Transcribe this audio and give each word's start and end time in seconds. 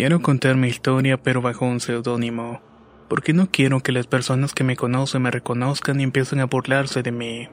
Quiero 0.00 0.22
contar 0.22 0.56
mi 0.56 0.68
historia 0.68 1.22
pero 1.22 1.42
bajo 1.42 1.66
un 1.66 1.78
seudónimo, 1.78 2.62
porque 3.06 3.34
no 3.34 3.50
quiero 3.50 3.80
que 3.80 3.92
las 3.92 4.06
personas 4.06 4.54
que 4.54 4.64
me 4.64 4.74
conocen 4.74 5.20
me 5.20 5.30
reconozcan 5.30 6.00
y 6.00 6.04
empiecen 6.04 6.40
a 6.40 6.46
burlarse 6.46 7.02
de 7.02 7.12
mí. 7.12 7.48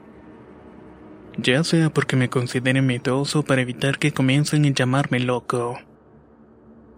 Ya 1.36 1.62
sea 1.62 1.90
porque 1.90 2.16
me 2.16 2.30
consideren 2.30 2.86
miedoso 2.86 3.42
para 3.42 3.60
evitar 3.60 3.98
que 3.98 4.12
comiencen 4.12 4.64
a 4.64 4.70
llamarme 4.70 5.20
loco. 5.20 5.78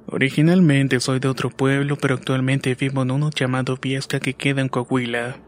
Originalmente 0.06 1.00
soy 1.00 1.18
de 1.18 1.26
otro 1.26 1.50
pueblo, 1.50 1.96
pero 1.96 2.14
actualmente 2.14 2.76
vivo 2.76 3.02
en 3.02 3.10
uno 3.10 3.30
llamado 3.30 3.76
Viesca 3.76 4.20
que 4.20 4.34
queda 4.34 4.60
en 4.60 4.68
Coahuila. 4.68 5.38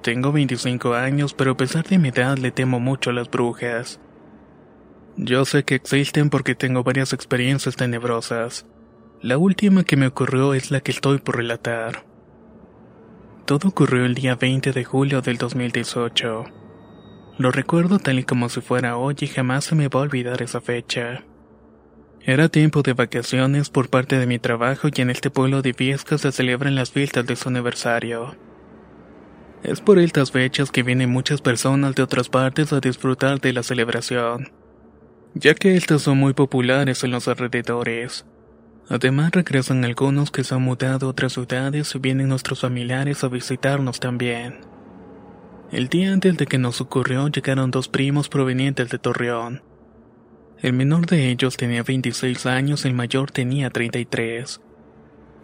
Tengo 0.00 0.32
25 0.32 0.94
años, 0.94 1.34
pero 1.34 1.50
a 1.50 1.56
pesar 1.58 1.84
de 1.84 1.98
mi 1.98 2.08
edad 2.08 2.38
le 2.38 2.50
temo 2.50 2.80
mucho 2.80 3.10
a 3.10 3.12
las 3.12 3.30
brujas. 3.30 4.00
Yo 5.18 5.44
sé 5.44 5.64
que 5.64 5.74
existen 5.74 6.30
porque 6.30 6.54
tengo 6.54 6.82
varias 6.82 7.12
experiencias 7.12 7.76
tenebrosas. 7.76 8.64
La 9.24 9.38
última 9.38 9.84
que 9.84 9.96
me 9.96 10.06
ocurrió 10.06 10.52
es 10.52 10.70
la 10.70 10.82
que 10.82 10.90
estoy 10.90 11.16
por 11.16 11.38
relatar. 11.38 12.04
Todo 13.46 13.68
ocurrió 13.68 14.04
el 14.04 14.14
día 14.14 14.34
20 14.34 14.72
de 14.72 14.84
julio 14.84 15.22
del 15.22 15.38
2018. 15.38 16.44
Lo 17.38 17.50
recuerdo 17.50 17.98
tal 17.98 18.18
y 18.18 18.24
como 18.24 18.50
si 18.50 18.60
fuera 18.60 18.98
hoy 18.98 19.16
y 19.18 19.26
jamás 19.26 19.64
se 19.64 19.76
me 19.76 19.88
va 19.88 20.00
a 20.00 20.02
olvidar 20.02 20.42
esa 20.42 20.60
fecha. 20.60 21.24
Era 22.20 22.50
tiempo 22.50 22.82
de 22.82 22.92
vacaciones 22.92 23.70
por 23.70 23.88
parte 23.88 24.18
de 24.18 24.26
mi 24.26 24.38
trabajo 24.38 24.88
y 24.94 25.00
en 25.00 25.08
este 25.08 25.30
pueblo 25.30 25.62
de 25.62 25.72
Viesca 25.72 26.18
se 26.18 26.30
celebran 26.30 26.74
las 26.74 26.90
fiestas 26.90 27.24
de 27.24 27.36
su 27.36 27.48
aniversario. 27.48 28.36
Es 29.62 29.80
por 29.80 29.98
estas 29.98 30.32
fechas 30.32 30.70
que 30.70 30.82
vienen 30.82 31.08
muchas 31.08 31.40
personas 31.40 31.94
de 31.94 32.02
otras 32.02 32.28
partes 32.28 32.74
a 32.74 32.80
disfrutar 32.80 33.40
de 33.40 33.54
la 33.54 33.62
celebración, 33.62 34.52
ya 35.32 35.54
que 35.54 35.76
estas 35.76 36.02
son 36.02 36.18
muy 36.18 36.34
populares 36.34 37.02
en 37.04 37.12
los 37.12 37.26
alrededores. 37.26 38.26
Además 38.88 39.30
regresan 39.32 39.84
algunos 39.84 40.30
que 40.30 40.44
se 40.44 40.54
han 40.54 40.62
mudado 40.62 41.06
a 41.06 41.10
otras 41.10 41.32
ciudades 41.32 41.94
y 41.94 41.98
vienen 41.98 42.28
nuestros 42.28 42.60
familiares 42.60 43.24
a 43.24 43.28
visitarnos 43.28 43.98
también. 43.98 44.60
El 45.72 45.88
día 45.88 46.12
antes 46.12 46.36
de 46.36 46.46
que 46.46 46.58
nos 46.58 46.80
ocurrió 46.80 47.28
llegaron 47.28 47.70
dos 47.70 47.88
primos 47.88 48.28
provenientes 48.28 48.90
de 48.90 48.98
Torreón. 48.98 49.62
El 50.60 50.74
menor 50.74 51.06
de 51.06 51.30
ellos 51.30 51.56
tenía 51.56 51.82
26 51.82 52.46
años 52.46 52.84
y 52.84 52.88
el 52.88 52.94
mayor 52.94 53.30
tenía 53.30 53.70
33. 53.70 54.60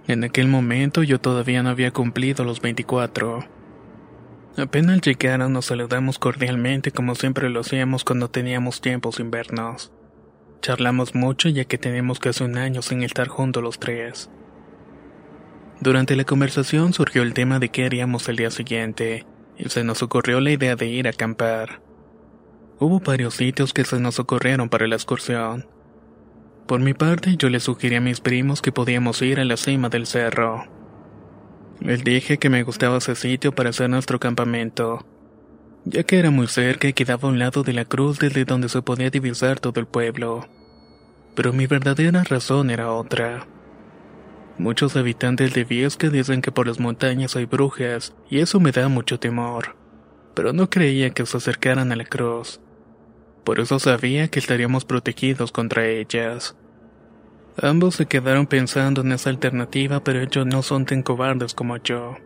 En 0.06 0.24
aquel 0.24 0.46
momento 0.48 1.02
yo 1.02 1.20
todavía 1.20 1.62
no 1.62 1.70
había 1.70 1.90
cumplido 1.90 2.44
los 2.44 2.60
24. 2.60 3.40
Apenas 4.56 5.00
llegaron 5.00 5.52
nos 5.52 5.66
saludamos 5.66 6.18
cordialmente 6.18 6.90
como 6.90 7.14
siempre 7.14 7.48
lo 7.48 7.60
hacíamos 7.60 8.04
cuando 8.04 8.28
teníamos 8.28 8.80
tiempo 8.80 9.12
sin 9.12 9.30
vernos. 9.30 9.92
Charlamos 10.60 11.14
mucho 11.14 11.48
ya 11.48 11.64
que 11.64 11.78
tenemos 11.78 12.20
casi 12.20 12.44
un 12.44 12.58
año 12.58 12.82
sin 12.82 13.02
estar 13.02 13.28
juntos 13.28 13.62
los 13.62 13.78
tres. 13.78 14.30
Durante 15.80 16.16
la 16.16 16.24
conversación 16.24 16.92
surgió 16.92 17.22
el 17.22 17.32
tema 17.32 17.58
de 17.58 17.70
qué 17.70 17.86
haríamos 17.86 18.28
el 18.28 18.36
día 18.36 18.50
siguiente, 18.50 19.24
y 19.56 19.70
se 19.70 19.84
nos 19.84 20.02
ocurrió 20.02 20.40
la 20.40 20.50
idea 20.50 20.76
de 20.76 20.86
ir 20.86 21.06
a 21.06 21.10
acampar. 21.10 21.80
Hubo 22.78 23.00
varios 23.00 23.34
sitios 23.34 23.72
que 23.72 23.84
se 23.84 23.98
nos 23.98 24.18
ocurrieron 24.18 24.68
para 24.68 24.86
la 24.86 24.96
excursión. 24.96 25.66
Por 26.66 26.80
mi 26.80 26.92
parte, 26.92 27.36
yo 27.36 27.48
le 27.48 27.60
sugerí 27.60 27.96
a 27.96 28.00
mis 28.02 28.20
primos 28.20 28.60
que 28.60 28.72
podíamos 28.72 29.22
ir 29.22 29.40
a 29.40 29.44
la 29.44 29.56
cima 29.56 29.88
del 29.88 30.06
cerro. 30.06 30.64
Les 31.80 32.04
dije 32.04 32.38
que 32.38 32.50
me 32.50 32.62
gustaba 32.62 32.98
ese 32.98 33.14
sitio 33.14 33.54
para 33.54 33.70
hacer 33.70 33.88
nuestro 33.88 34.20
campamento, 34.20 35.06
ya 35.84 36.02
que 36.02 36.18
era 36.18 36.30
muy 36.30 36.46
cerca 36.46 36.88
y 36.88 36.92
quedaba 36.92 37.28
a 37.28 37.32
un 37.32 37.38
lado 37.38 37.62
de 37.62 37.72
la 37.72 37.84
cruz 37.84 38.18
desde 38.18 38.44
donde 38.44 38.68
se 38.68 38.82
podía 38.82 39.10
divisar 39.10 39.60
todo 39.60 39.80
el 39.80 39.86
pueblo. 39.86 40.48
Pero 41.34 41.52
mi 41.52 41.66
verdadera 41.66 42.22
razón 42.24 42.70
era 42.70 42.92
otra. 42.92 43.46
Muchos 44.58 44.96
habitantes 44.96 45.54
de 45.54 45.64
Viesca 45.64 46.10
dicen 46.10 46.42
que 46.42 46.52
por 46.52 46.66
las 46.66 46.80
montañas 46.80 47.34
hay 47.34 47.46
brujas, 47.46 48.14
y 48.28 48.40
eso 48.40 48.60
me 48.60 48.72
da 48.72 48.88
mucho 48.88 49.18
temor. 49.18 49.76
Pero 50.34 50.52
no 50.52 50.68
creía 50.68 51.10
que 51.10 51.24
se 51.24 51.38
acercaran 51.38 51.92
a 51.92 51.96
la 51.96 52.04
cruz. 52.04 52.60
Por 53.44 53.58
eso 53.58 53.78
sabía 53.78 54.28
que 54.28 54.38
estaríamos 54.38 54.84
protegidos 54.84 55.50
contra 55.50 55.86
ellas. 55.86 56.56
Ambos 57.56 57.94
se 57.94 58.06
quedaron 58.06 58.46
pensando 58.46 59.00
en 59.00 59.12
esa 59.12 59.30
alternativa, 59.30 60.04
pero 60.04 60.20
ellos 60.20 60.46
no 60.46 60.62
son 60.62 60.84
tan 60.84 61.02
cobardes 61.02 61.54
como 61.54 61.78
yo. 61.78 62.16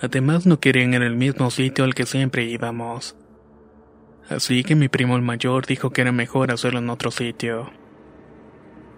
Además 0.00 0.46
no 0.46 0.60
querían 0.60 0.94
ir 0.94 1.02
al 1.02 1.16
mismo 1.16 1.50
sitio 1.50 1.84
al 1.84 1.94
que 1.94 2.06
siempre 2.06 2.44
íbamos. 2.44 3.16
Así 4.28 4.62
que 4.62 4.76
mi 4.76 4.88
primo 4.88 5.16
el 5.16 5.22
mayor 5.22 5.66
dijo 5.66 5.90
que 5.90 6.02
era 6.02 6.12
mejor 6.12 6.52
hacerlo 6.52 6.78
en 6.78 6.90
otro 6.90 7.10
sitio. 7.10 7.70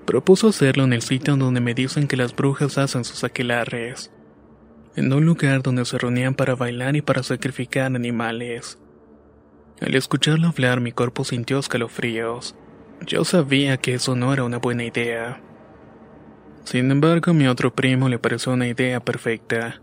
Propuso 0.05 0.49
hacerlo 0.49 0.85
en 0.85 0.93
el 0.93 1.03
sitio 1.03 1.37
donde 1.37 1.61
me 1.61 1.73
dicen 1.73 2.09
que 2.09 2.17
las 2.17 2.35
brujas 2.35 2.79
hacen 2.79 3.05
sus 3.05 3.23
aquelarres. 3.23 4.13
En 4.97 5.13
un 5.13 5.25
lugar 5.25 5.63
donde 5.63 5.85
se 5.85 5.99
reunían 5.99 6.35
para 6.35 6.57
bailar 6.57 6.97
y 6.97 7.03
para 7.03 7.23
sacrificar 7.23 7.87
animales. 7.87 8.79
Al 9.81 9.95
escucharlo 9.95 10.49
hablar 10.49 10.81
mi 10.81 10.93
cuerpo 10.93 11.25
sintió 11.25 11.59
escalofríos. 11.61 12.57
Yo 13.07 13.25
sabía 13.25 13.79
que 13.79 13.95
eso 13.95 14.17
no 14.17 14.33
era 14.33 14.45
una 14.45 14.59
buena 14.59 14.85
idea. 14.85 15.41
Sin 16.65 16.91
embargo, 16.91 17.31
a 17.31 17.35
mi 17.35 17.47
otro 17.47 17.73
primo 17.73 18.09
le 18.09 18.19
pareció 18.19 18.53
una 18.53 18.67
idea 18.67 19.01
perfecta. 19.01 19.81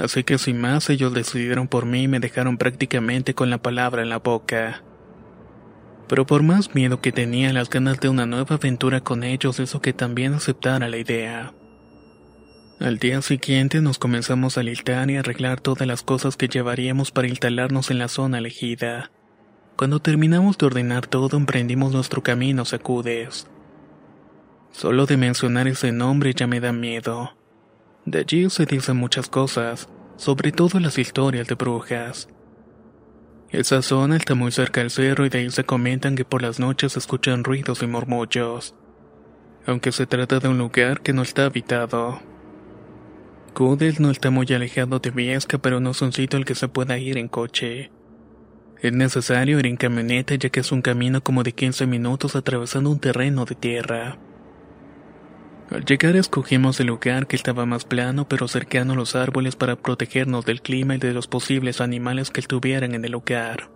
Así 0.00 0.24
que 0.24 0.38
sin 0.38 0.58
más 0.58 0.88
ellos 0.88 1.12
decidieron 1.12 1.68
por 1.68 1.84
mí 1.84 2.04
y 2.04 2.08
me 2.08 2.20
dejaron 2.20 2.56
prácticamente 2.56 3.34
con 3.34 3.50
la 3.50 3.58
palabra 3.58 4.00
en 4.00 4.08
la 4.08 4.18
boca. 4.18 4.82
Pero 6.08 6.24
por 6.24 6.42
más 6.42 6.74
miedo 6.74 7.02
que 7.02 7.12
tenía 7.12 7.52
las 7.52 7.68
ganas 7.68 8.00
de 8.00 8.08
una 8.08 8.24
nueva 8.24 8.56
aventura 8.56 9.02
con 9.02 9.24
ellos 9.24 9.60
hizo 9.60 9.82
que 9.82 9.92
también 9.92 10.32
aceptara 10.32 10.88
la 10.88 10.96
idea. 10.96 11.52
Al 12.80 12.98
día 12.98 13.20
siguiente 13.20 13.82
nos 13.82 13.98
comenzamos 13.98 14.56
a 14.56 14.62
listar 14.62 15.10
y 15.10 15.18
arreglar 15.18 15.60
todas 15.60 15.86
las 15.86 16.02
cosas 16.02 16.38
que 16.38 16.48
llevaríamos 16.48 17.10
para 17.10 17.28
instalarnos 17.28 17.90
en 17.90 17.98
la 17.98 18.08
zona 18.08 18.38
elegida. 18.38 19.10
Cuando 19.76 20.00
terminamos 20.00 20.56
de 20.56 20.64
ordenar 20.64 21.06
todo 21.08 21.36
emprendimos 21.36 21.92
nuestro 21.92 22.22
camino 22.22 22.64
sacudes. 22.64 23.48
Solo 24.72 25.04
de 25.04 25.18
mencionar 25.18 25.68
ese 25.68 25.92
nombre 25.92 26.32
ya 26.32 26.46
me 26.46 26.60
da 26.60 26.72
miedo. 26.72 27.32
De 28.06 28.20
allí 28.20 28.48
se 28.48 28.64
dicen 28.66 28.96
muchas 28.96 29.28
cosas, 29.28 29.88
sobre 30.16 30.52
todo 30.52 30.80
las 30.80 30.98
historias 30.98 31.46
de 31.48 31.54
brujas. 31.54 32.28
Esa 33.50 33.82
zona 33.82 34.16
está 34.16 34.34
muy 34.34 34.52
cerca 34.52 34.80
del 34.80 34.90
cerro 34.90 35.26
y 35.26 35.28
de 35.28 35.38
ahí 35.38 35.50
se 35.50 35.64
comentan 35.64 36.16
que 36.16 36.24
por 36.24 36.40
las 36.40 36.60
noches 36.60 36.92
se 36.92 36.98
escuchan 37.00 37.44
ruidos 37.44 37.82
y 37.82 37.86
murmullos, 37.86 38.74
aunque 39.66 39.92
se 39.92 40.06
trata 40.06 40.38
de 40.38 40.48
un 40.48 40.56
lugar 40.56 41.00
que 41.00 41.12
no 41.12 41.22
está 41.22 41.46
habitado. 41.46 42.20
Kudel 43.54 43.96
no 43.98 44.10
está 44.10 44.30
muy 44.30 44.46
alejado 44.52 45.00
de 45.00 45.10
Viesca, 45.10 45.58
pero 45.58 45.80
no 45.80 45.90
es 45.90 46.00
un 46.00 46.12
sitio 46.12 46.38
al 46.38 46.44
que 46.44 46.54
se 46.54 46.68
pueda 46.68 46.96
ir 46.98 47.18
en 47.18 47.28
coche. 47.28 47.90
Es 48.80 48.92
necesario 48.92 49.58
ir 49.58 49.66
en 49.66 49.76
camioneta 49.76 50.34
ya 50.36 50.48
que 50.48 50.60
es 50.60 50.72
un 50.72 50.80
camino 50.80 51.20
como 51.22 51.42
de 51.42 51.52
15 51.52 51.86
minutos 51.86 52.36
atravesando 52.36 52.88
un 52.88 53.00
terreno 53.00 53.44
de 53.44 53.54
tierra. 53.56 54.18
Al 55.70 55.84
llegar 55.84 56.16
escogimos 56.16 56.80
el 56.80 56.88
lugar 56.88 57.28
que 57.28 57.36
estaba 57.36 57.64
más 57.64 57.84
plano 57.84 58.26
pero 58.26 58.48
cercano 58.48 58.94
a 58.94 58.96
los 58.96 59.14
árboles 59.14 59.54
para 59.54 59.76
protegernos 59.76 60.44
del 60.44 60.62
clima 60.62 60.96
y 60.96 60.98
de 60.98 61.14
los 61.14 61.28
posibles 61.28 61.80
animales 61.80 62.30
que 62.30 62.40
estuvieran 62.40 62.94
en 62.94 63.04
el 63.04 63.12
lugar. 63.12 63.70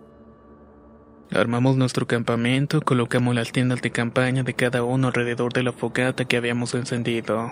Armamos 1.31 1.77
nuestro 1.77 2.05
campamento, 2.05 2.81
colocamos 2.81 3.33
las 3.33 3.53
tiendas 3.53 3.81
de 3.81 3.91
campaña 3.91 4.43
de 4.43 4.53
cada 4.53 4.83
uno 4.83 5.07
alrededor 5.07 5.53
de 5.53 5.63
la 5.63 5.71
fogata 5.71 6.25
que 6.25 6.35
habíamos 6.35 6.73
encendido. 6.75 7.51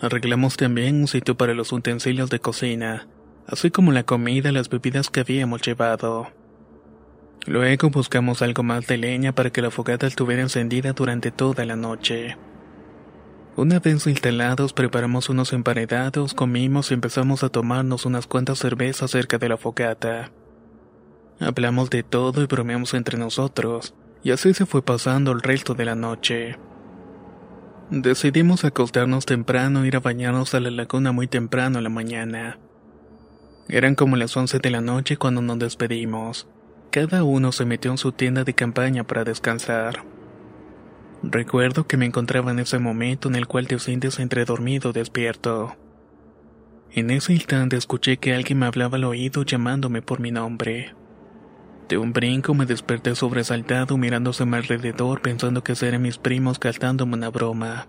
Arreglamos 0.00 0.56
también 0.56 0.96
un 0.96 1.06
sitio 1.06 1.36
para 1.36 1.54
los 1.54 1.70
utensilios 1.72 2.28
de 2.28 2.40
cocina, 2.40 3.06
así 3.46 3.70
como 3.70 3.92
la 3.92 4.02
comida 4.02 4.50
y 4.50 4.52
las 4.52 4.68
bebidas 4.68 5.10
que 5.10 5.20
habíamos 5.20 5.62
llevado. 5.62 6.26
Luego 7.46 7.88
buscamos 7.88 8.42
algo 8.42 8.64
más 8.64 8.86
de 8.88 8.98
leña 8.98 9.32
para 9.32 9.50
que 9.50 9.62
la 9.62 9.70
fogata 9.70 10.08
estuviera 10.08 10.42
encendida 10.42 10.92
durante 10.92 11.30
toda 11.30 11.64
la 11.64 11.76
noche. 11.76 12.36
Una 13.54 13.80
vez 13.80 14.06
instalados, 14.06 14.72
preparamos 14.72 15.28
unos 15.28 15.52
emparedados, 15.52 16.32
comimos 16.32 16.90
y 16.90 16.94
empezamos 16.94 17.44
a 17.44 17.50
tomarnos 17.50 18.06
unas 18.06 18.26
cuantas 18.26 18.58
cervezas 18.58 19.10
cerca 19.10 19.36
de 19.36 19.50
la 19.50 19.58
fogata. 19.58 20.30
Hablamos 21.38 21.90
de 21.90 22.02
todo 22.02 22.42
y 22.42 22.46
bromeamos 22.46 22.94
entre 22.94 23.18
nosotros, 23.18 23.94
y 24.22 24.30
así 24.30 24.54
se 24.54 24.64
fue 24.64 24.80
pasando 24.80 25.32
el 25.32 25.42
resto 25.42 25.74
de 25.74 25.84
la 25.84 25.94
noche. 25.94 26.56
Decidimos 27.90 28.64
acostarnos 28.64 29.26
temprano 29.26 29.84
e 29.84 29.88
ir 29.88 29.96
a 29.96 30.00
bañarnos 30.00 30.54
a 30.54 30.60
la 30.60 30.70
laguna 30.70 31.12
muy 31.12 31.26
temprano 31.26 31.76
en 31.76 31.84
la 31.84 31.90
mañana. 31.90 32.58
Eran 33.68 33.96
como 33.96 34.16
las 34.16 34.34
11 34.34 34.60
de 34.60 34.70
la 34.70 34.80
noche 34.80 35.18
cuando 35.18 35.42
nos 35.42 35.58
despedimos. 35.58 36.48
Cada 36.90 37.22
uno 37.22 37.52
se 37.52 37.66
metió 37.66 37.90
en 37.90 37.98
su 37.98 38.12
tienda 38.12 38.44
de 38.44 38.54
campaña 38.54 39.04
para 39.04 39.24
descansar. 39.24 40.04
Recuerdo 41.22 41.86
que 41.86 41.96
me 41.96 42.06
encontraba 42.06 42.50
en 42.50 42.58
ese 42.58 42.80
momento 42.80 43.28
en 43.28 43.36
el 43.36 43.46
cual 43.46 43.68
te 43.68 43.78
sientes 43.78 44.18
entre 44.18 44.44
dormido 44.44 44.90
o 44.90 44.92
despierto. 44.92 45.76
En 46.90 47.10
ese 47.10 47.32
instante 47.32 47.76
escuché 47.76 48.16
que 48.16 48.34
alguien 48.34 48.58
me 48.58 48.66
hablaba 48.66 48.96
al 48.96 49.04
oído 49.04 49.44
llamándome 49.44 50.02
por 50.02 50.18
mi 50.18 50.32
nombre. 50.32 50.94
De 51.88 51.96
un 51.96 52.12
brinco 52.12 52.54
me 52.54 52.66
desperté 52.66 53.14
sobresaltado 53.14 53.96
mirándose 53.96 54.42
a 54.42 54.46
mi 54.46 54.56
alrededor 54.56 55.22
pensando 55.22 55.62
que 55.62 55.74
eran 55.80 56.02
mis 56.02 56.18
primos 56.18 56.58
cantándome 56.58 57.14
una 57.14 57.30
broma. 57.30 57.86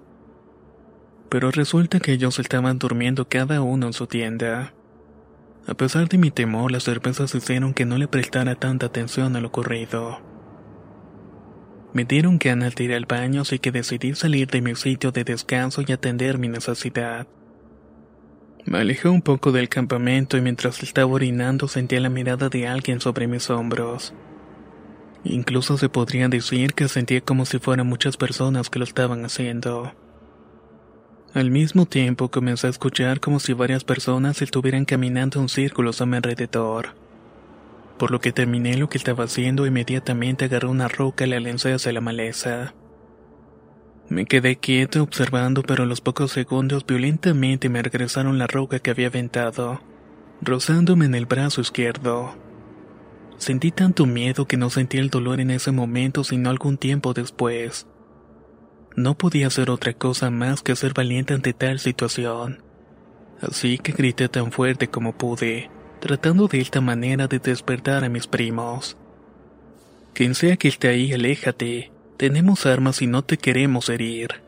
Pero 1.30 1.50
resulta 1.50 2.00
que 2.00 2.14
ellos 2.14 2.38
estaban 2.38 2.78
durmiendo 2.78 3.28
cada 3.28 3.62
uno 3.62 3.88
en 3.88 3.94
su 3.94 4.06
tienda. 4.06 4.74
A 5.66 5.74
pesar 5.74 6.08
de 6.08 6.18
mi 6.20 6.30
temor, 6.30 6.72
las 6.72 6.84
cervezas 6.84 7.34
hicieron 7.34 7.74
que 7.74 7.86
no 7.86 7.98
le 7.98 8.08
prestara 8.08 8.56
tanta 8.56 8.86
atención 8.86 9.36
a 9.36 9.42
lo 9.42 9.48
ocurrido. 9.48 10.33
Me 11.94 12.06
dieron 12.06 12.40
ganas 12.40 12.74
de 12.74 12.86
ir 12.86 12.94
al 12.94 13.06
baño, 13.06 13.42
así 13.42 13.60
que 13.60 13.72
decidí 13.72 14.16
salir 14.16 14.48
de 14.48 14.62
mi 14.62 14.76
sitio 14.76 15.12
de 15.12 15.24
descanso 15.24 15.84
y 15.86 15.92
atender 15.92 16.40
mi 16.40 16.48
necesidad. 16.48 17.28
Me 18.66 18.80
alejé 18.80 19.10
un 19.10 19.22
poco 19.22 19.52
del 19.52 19.70
campamento 19.70 20.36
y 20.36 20.42
mientras 20.42 20.82
estaba 20.82 21.12
orinando 21.12 21.68
sentía 21.68 22.00
la 22.00 22.10
mirada 22.10 22.50
de 22.50 22.68
alguien 22.68 23.00
sobre 23.00 23.28
mis 23.28 23.52
hombros. 23.52 24.12
Incluso 25.24 25.78
se 25.78 25.88
podría 25.88 26.28
decir 26.30 26.74
que 26.74 26.88
sentía 26.88 27.22
como 27.22 27.46
si 27.46 27.60
fueran 27.60 27.88
muchas 27.88 28.18
personas 28.18 28.72
que 28.72 28.80
lo 28.80 28.86
estaban 28.86 29.24
haciendo. 29.24 29.94
Al 31.36 31.52
mismo 31.52 31.86
tiempo 31.86 32.32
comencé 32.32 32.68
a 32.68 32.72
escuchar 32.72 33.20
como 33.20 33.40
si 33.40 33.54
varias 33.54 33.84
personas 33.84 34.42
estuvieran 34.42 34.86
caminando 34.86 35.40
en 35.40 35.48
círculos 35.48 36.02
a 36.02 36.08
mi 36.08 36.18
alrededor 36.18 37.03
por 38.04 38.12
lo 38.12 38.20
que 38.20 38.34
terminé 38.34 38.76
lo 38.76 38.90
que 38.90 38.98
estaba 38.98 39.24
haciendo 39.24 39.64
e 39.64 39.70
inmediatamente 39.70 40.44
agarré 40.44 40.68
una 40.68 40.90
roca 40.90 41.24
y 41.26 41.30
la 41.30 41.40
lancé 41.40 41.72
hacia 41.72 41.94
la 41.94 42.02
maleza. 42.02 42.76
Me 44.10 44.26
quedé 44.26 44.58
quieto 44.58 45.02
observando, 45.02 45.64
pero 45.64 45.84
a 45.84 45.86
los 45.86 46.02
pocos 46.02 46.34
segundos 46.34 46.86
violentamente 46.86 47.70
me 47.70 47.82
regresaron 47.82 48.38
la 48.38 48.46
roca 48.46 48.80
que 48.80 48.92
había 48.92 49.08
aventado, 49.08 49.80
rozándome 50.42 51.06
en 51.06 51.16
el 51.16 51.28
brazo 51.28 51.62
izquierdo. 51.62 52.36
Sentí 53.38 53.72
tanto 53.72 54.06
miedo 54.06 54.50
que 54.50 54.58
no 54.58 54.70
sentí 54.70 54.98
el 54.98 55.10
dolor 55.10 55.40
en 55.40 55.52
ese 55.52 55.72
momento 55.72 56.26
sino 56.26 56.50
algún 56.50 56.78
tiempo 56.78 57.14
después. 57.14 57.88
No 58.98 59.18
podía 59.18 59.48
hacer 59.48 59.70
otra 59.70 59.94
cosa 59.94 60.30
más 60.30 60.62
que 60.62 60.76
ser 60.76 60.94
valiente 60.94 61.34
ante 61.34 61.54
tal 61.54 61.80
situación. 61.80 62.64
Así 63.40 63.78
que 63.78 63.94
grité 63.94 64.28
tan 64.28 64.52
fuerte 64.52 64.90
como 64.90 65.18
pude 65.18 65.72
tratando 66.04 66.50
de 66.50 66.60
esta 66.60 66.82
manera 66.82 67.28
de 67.30 67.40
despertar 67.40 68.04
a 68.04 68.10
mis 68.10 68.28
primos. 68.28 68.98
Quien 70.12 70.36
sea 70.36 70.58
que 70.58 70.68
esté 70.68 70.90
ahí, 70.90 71.14
aléjate. 71.14 71.94
Tenemos 72.18 72.66
armas 72.66 73.02
y 73.02 73.08
no 73.08 73.22
te 73.24 73.38
queremos 73.38 73.88
herir. 73.88 74.42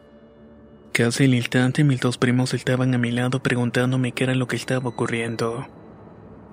Casi 0.91 1.23
al 1.23 1.33
instante 1.33 1.85
mis 1.85 2.01
dos 2.01 2.17
primos 2.17 2.53
estaban 2.53 2.93
a 2.93 2.97
mi 2.97 3.09
lado 3.09 3.41
preguntándome 3.41 4.11
qué 4.11 4.25
era 4.25 4.35
lo 4.35 4.49
que 4.49 4.57
estaba 4.57 4.89
ocurriendo. 4.89 5.65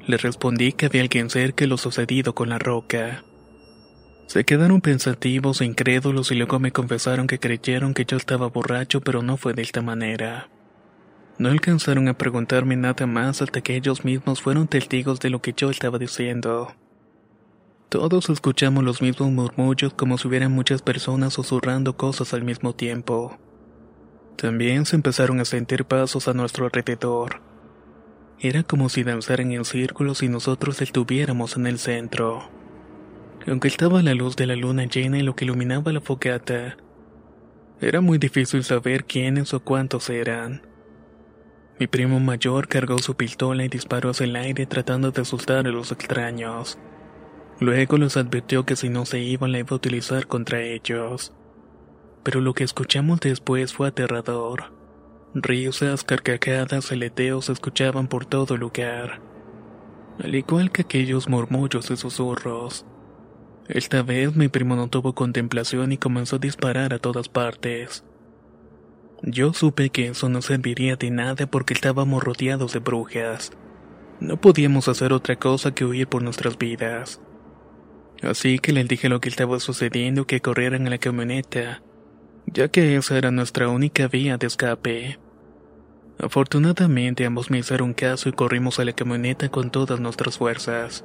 Les 0.07 0.23
respondí 0.23 0.71
que 0.71 0.87
había 0.87 1.03
alguien 1.03 1.31
cerca 1.31 1.65
de 1.65 1.69
lo 1.69 1.79
sucedido 1.79 2.37
con 2.37 2.49
la 2.49 2.61
roca. 2.61 3.25
Se 4.29 4.45
quedaron 4.45 4.81
pensativos 4.81 5.63
e 5.63 5.65
incrédulos 5.65 6.31
y 6.31 6.37
luego 6.37 6.61
me 6.61 6.71
confesaron 6.71 7.27
que 7.27 7.41
creyeron 7.41 7.93
que 7.93 8.05
yo 8.05 8.17
estaba 8.17 8.47
borracho 8.47 9.01
pero 9.01 9.21
no 9.21 9.37
fue 9.37 9.53
de 9.53 9.63
esta 9.63 9.83
manera. 9.83 10.49
No 11.43 11.49
alcanzaron 11.49 12.07
a 12.07 12.17
preguntarme 12.17 12.77
nada 12.77 13.05
más 13.09 13.43
hasta 13.43 13.63
que 13.63 13.75
ellos 13.75 14.05
mismos 14.05 14.41
fueron 14.41 14.69
testigos 14.69 15.19
de 15.19 15.29
lo 15.29 15.43
que 15.43 15.53
yo 15.53 15.71
estaba 15.71 15.99
diciendo. 15.99 16.73
Todos 17.89 18.31
escuchamos 18.31 18.85
los 18.85 19.03
mismos 19.03 19.33
murmullos 19.33 19.93
como 19.93 20.19
si 20.19 20.29
hubieran 20.29 20.53
muchas 20.53 20.83
personas 20.83 21.33
susurrando 21.33 21.97
cosas 21.97 22.33
al 22.33 22.45
mismo 22.45 22.77
tiempo. 22.77 23.37
También 24.37 24.87
se 24.87 24.95
empezaron 24.95 25.41
a 25.41 25.45
sentir 25.45 25.85
pasos 25.85 26.29
a 26.29 26.33
nuestro 26.33 26.67
alrededor. 26.67 27.43
Era 28.39 28.63
como 28.63 28.89
si 28.89 29.03
danzaran 29.03 29.51
en 29.51 29.65
círculos 29.65 30.23
y 30.23 30.29
nosotros 30.29 30.81
estuviéramos 30.81 31.57
en 31.57 31.67
el 31.67 31.81
centro. 31.81 32.51
Aunque 33.49 33.67
estaba 33.67 34.01
la 34.05 34.15
luz 34.15 34.37
de 34.37 34.47
la 34.47 34.55
luna 34.55 34.85
llena 34.85 35.19
y 35.19 35.23
lo 35.23 35.35
que 35.35 35.45
iluminaba 35.45 35.93
la 35.93 36.01
fogata, 36.01 36.77
era 37.81 38.01
muy 38.01 38.19
difícil 38.19 38.63
saber 38.63 39.07
quiénes 39.07 39.53
o 39.55 39.59
cuántos 39.59 40.09
eran. 40.09 40.71
Mi 41.83 41.89
primo 41.89 42.21
mayor 42.21 42.69
cargó 42.69 42.99
su 42.99 43.17
pistola 43.17 43.65
y 43.65 43.69
disparó 43.69 44.11
hacia 44.11 44.23
el 44.23 44.37
aire 44.37 44.67
tratando 44.67 45.11
de 45.11 45.23
asustar 45.23 45.67
a 45.67 45.71
los 45.71 45.91
extraños. 45.91 46.79
Luego 47.59 47.99
les 47.99 48.17
advirtió 48.17 48.65
que 48.65 48.77
si 48.77 48.89
no 48.89 49.05
se 49.05 49.19
iban 49.19 49.51
la 49.51 49.59
iba 49.59 49.71
a 49.71 49.75
utilizar 49.75 50.29
contra 50.29 50.63
ellos. 50.63 51.33
Pero 52.23 52.41
lo 52.41 52.55
que 52.55 52.63
escuchamos 52.63 53.19
después 53.19 53.73
fue 53.73 53.89
aterrador. 53.89 54.73
Risas, 55.35 56.05
carcajadas, 56.05 56.93
aleteos 56.93 57.47
se 57.47 57.53
escuchaban 57.53 58.07
por 58.07 58.27
todo 58.27 58.57
lugar. 58.57 59.21
Al 60.23 60.37
igual 60.37 60.71
que 60.71 60.83
aquellos 60.83 61.29
murmullos 61.29 61.91
y 61.91 61.97
susurros. 61.97 62.87
Esta 63.67 64.05
vez 64.05 64.37
mi 64.37 64.47
primo 64.47 64.77
no 64.77 64.87
tuvo 64.87 65.17
contemplación 65.17 65.91
y 65.91 65.97
comenzó 65.99 66.37
a 66.37 66.39
disparar 66.39 66.95
a 66.95 67.01
todas 67.01 67.29
partes. 67.29 68.05
Yo 69.25 69.53
supe 69.53 69.91
que 69.91 70.09
eso 70.09 70.29
no 70.29 70.43
serviría 70.43 70.97
de 70.97 71.11
nada 71.13 71.47
porque 71.47 71.75
estábamos 71.75 72.25
rodeados 72.25 72.73
de 72.73 72.81
brujas. 72.81 73.53
No 74.19 74.37
podíamos 74.37 74.89
hacer 74.89 75.13
otra 75.13 75.37
cosa 75.37 75.73
que 75.73 75.85
huir 75.85 76.09
por 76.09 76.23
nuestras 76.23 76.59
vidas. 76.59 77.21
Así 78.21 78.59
que 78.59 78.73
les 78.73 78.89
dije 78.89 79.09
lo 79.09 79.21
que 79.21 79.29
estaba 79.29 79.61
sucediendo 79.61 80.27
que 80.27 80.41
corrieran 80.41 80.89
a 80.89 80.91
la 80.91 80.99
camioneta, 80.99 81.83
ya 82.47 82.67
que 82.67 82.97
esa 82.97 83.17
era 83.17 83.31
nuestra 83.31 83.69
única 83.69 84.09
vía 84.09 84.39
de 84.39 84.49
escape. 84.49 85.19
Afortunadamente 86.19 87.25
ambos 87.25 87.49
me 87.49 87.59
hicieron 87.59 87.95
caso 87.95 88.29
y 88.29 88.33
corrimos 88.33 88.81
a 88.81 88.85
la 88.85 88.93
camioneta 88.93 89.49
con 89.51 89.71
todas 89.71 90.01
nuestras 90.01 90.39
fuerzas. 90.39 91.05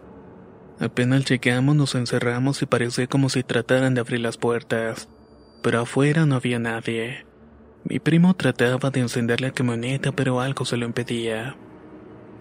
Apenas 0.80 1.26
llegamos 1.26 1.76
nos 1.76 1.94
encerramos 1.94 2.64
y 2.64 2.66
parecía 2.66 3.06
como 3.06 3.30
si 3.30 3.44
trataran 3.44 3.94
de 3.94 4.02
abrir 4.02 4.22
las 4.22 4.38
puertas, 4.38 5.08
pero 5.62 5.82
afuera 5.82 6.26
no 6.26 6.36
había 6.36 6.58
nadie. 6.58 7.27
Mi 7.90 8.00
primo 8.00 8.36
trataba 8.36 8.90
de 8.90 9.00
encender 9.00 9.42
la 9.42 9.52
camioneta, 9.52 10.12
pero 10.12 10.42
algo 10.42 10.66
se 10.66 10.78
lo 10.78 10.86
impedía. 10.86 11.56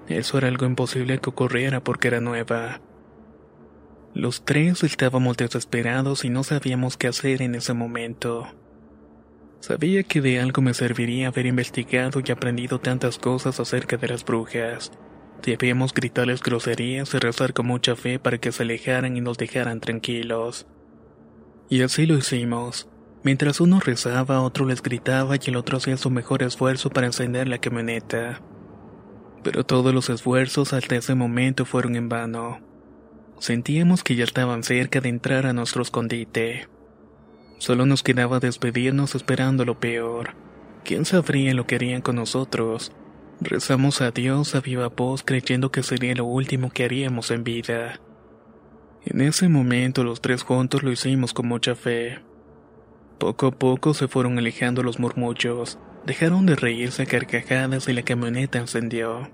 Eso 0.09 0.39
era 0.39 0.49
algo 0.49 0.67
imposible 0.67 1.19
que 1.19 1.31
ocurriera 1.31 1.81
porque 1.81 2.09
era 2.09 2.21
nueva. 2.21 2.81
Los 4.15 4.45
tres 4.45 4.83
estábamos 4.83 5.37
desesperados 5.37 6.25
y 6.25 6.31
no 6.31 6.43
sabíamos 6.43 6.97
qué 6.97 7.09
hacer 7.09 7.43
en 7.43 7.55
ese 7.55 7.75
momento. 7.75 8.49
Sabía 9.61 10.03
que 10.03 10.21
de 10.21 10.41
algo 10.41 10.63
me 10.63 10.75
serviría 10.75 11.29
haber 11.29 11.47
investigado 11.47 12.21
y 12.25 12.31
aprendido 12.31 12.81
tantas 12.81 13.19
cosas 13.19 13.61
acerca 13.61 13.97
de 13.97 14.09
las 14.09 14.25
brujas, 14.25 14.93
Debíamos 15.43 15.93
gritarles 15.93 16.43
groserías 16.43 17.13
y 17.15 17.19
rezar 17.19 17.53
con 17.53 17.67
mucha 17.67 17.95
fe 17.95 18.19
para 18.19 18.39
que 18.39 18.53
se 18.53 18.63
alejaran 18.63 19.17
y 19.17 19.21
nos 19.21 19.39
dejaran 19.39 19.81
tranquilos. 19.81 20.67
Y 21.69 21.83
así 21.83 22.07
lo 22.07 22.17
hicimos. 22.17 22.89
Mientras 23.27 23.61
uno 23.61 23.81
rezaba, 23.81 24.41
otro 24.41 24.67
les 24.67 24.81
gritaba 24.81 25.35
y 25.35 25.41
el 25.49 25.57
otro 25.57 25.79
hacía 25.79 25.97
su 25.97 26.11
mejor 26.11 26.45
esfuerzo 26.45 26.91
para 26.91 27.09
encender 27.09 27.49
la 27.49 27.59
camioneta. 27.59 28.41
Pero 29.43 29.65
todos 29.65 29.93
los 29.93 30.09
esfuerzos 30.11 30.73
hasta 30.73 30.95
ese 30.95 31.17
momento 31.17 31.65
fueron 31.65 31.97
en 31.97 32.09
vano. 32.09 32.61
Sentíamos 33.41 34.05
que 34.05 34.15
ya 34.15 34.23
estaban 34.23 34.63
cerca 34.63 35.01
de 35.01 35.09
entrar 35.09 35.45
a 35.45 35.53
nuestro 35.53 35.83
escondite. 35.83 36.69
Solo 37.59 37.85
nos 37.85 38.05
quedaba 38.05 38.39
despedirnos 38.39 39.17
esperando 39.17 39.65
lo 39.65 39.81
peor. 39.81 40.37
¿Quién 40.85 41.05
sabría 41.05 41.53
lo 41.53 41.67
que 41.67 41.75
harían 41.75 42.03
con 42.03 42.15
nosotros? 42.15 42.93
Rezamos 43.41 44.03
a 44.03 44.13
Dios 44.13 44.55
a 44.55 44.61
viva 44.61 44.87
voz 44.87 45.25
creyendo 45.25 45.73
que 45.73 45.83
sería 45.83 46.15
lo 46.15 46.27
último 46.27 46.71
que 46.71 46.85
haríamos 46.85 47.33
en 47.33 47.43
vida. 47.43 47.99
En 49.05 49.21
ese 49.21 49.49
momento 49.49 50.05
los 50.05 50.21
tres 50.21 50.45
juntos 50.45 50.85
lo 50.85 50.93
hicimos 50.93 51.35
con 51.35 51.49
mucha 51.49 51.75
fe. 51.75 52.21
Poco 53.19 53.47
a 53.47 53.51
poco 53.51 53.95
se 53.95 54.09
fueron 54.09 54.39
alejando 54.39 54.83
los 54.83 54.99
murmullos, 54.99 55.79
dejaron 56.05 56.47
de 56.47 56.55
reírse 56.55 57.03
a 57.03 57.07
carcajadas 57.07 57.89
y 57.89 57.93
la 57.95 58.03
camioneta 58.03 58.59
encendió. 58.59 59.31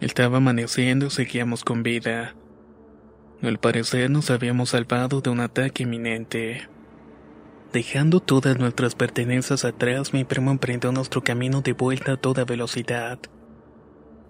Estaba 0.00 0.38
amaneciendo 0.38 1.06
y 1.06 1.10
seguíamos 1.10 1.64
con 1.64 1.82
vida. 1.82 2.34
Al 3.42 3.58
parecer 3.58 4.10
nos 4.10 4.30
habíamos 4.30 4.70
salvado 4.70 5.20
de 5.20 5.30
un 5.30 5.40
ataque 5.40 5.84
inminente. 5.84 6.68
Dejando 7.72 8.20
todas 8.20 8.58
nuestras 8.58 8.94
pertenencias 8.94 9.64
atrás, 9.64 10.12
mi 10.12 10.24
primo 10.24 10.50
emprendió 10.50 10.90
nuestro 10.90 11.22
camino 11.22 11.60
de 11.60 11.74
vuelta 11.74 12.12
a 12.12 12.16
toda 12.16 12.44
velocidad. 12.44 13.18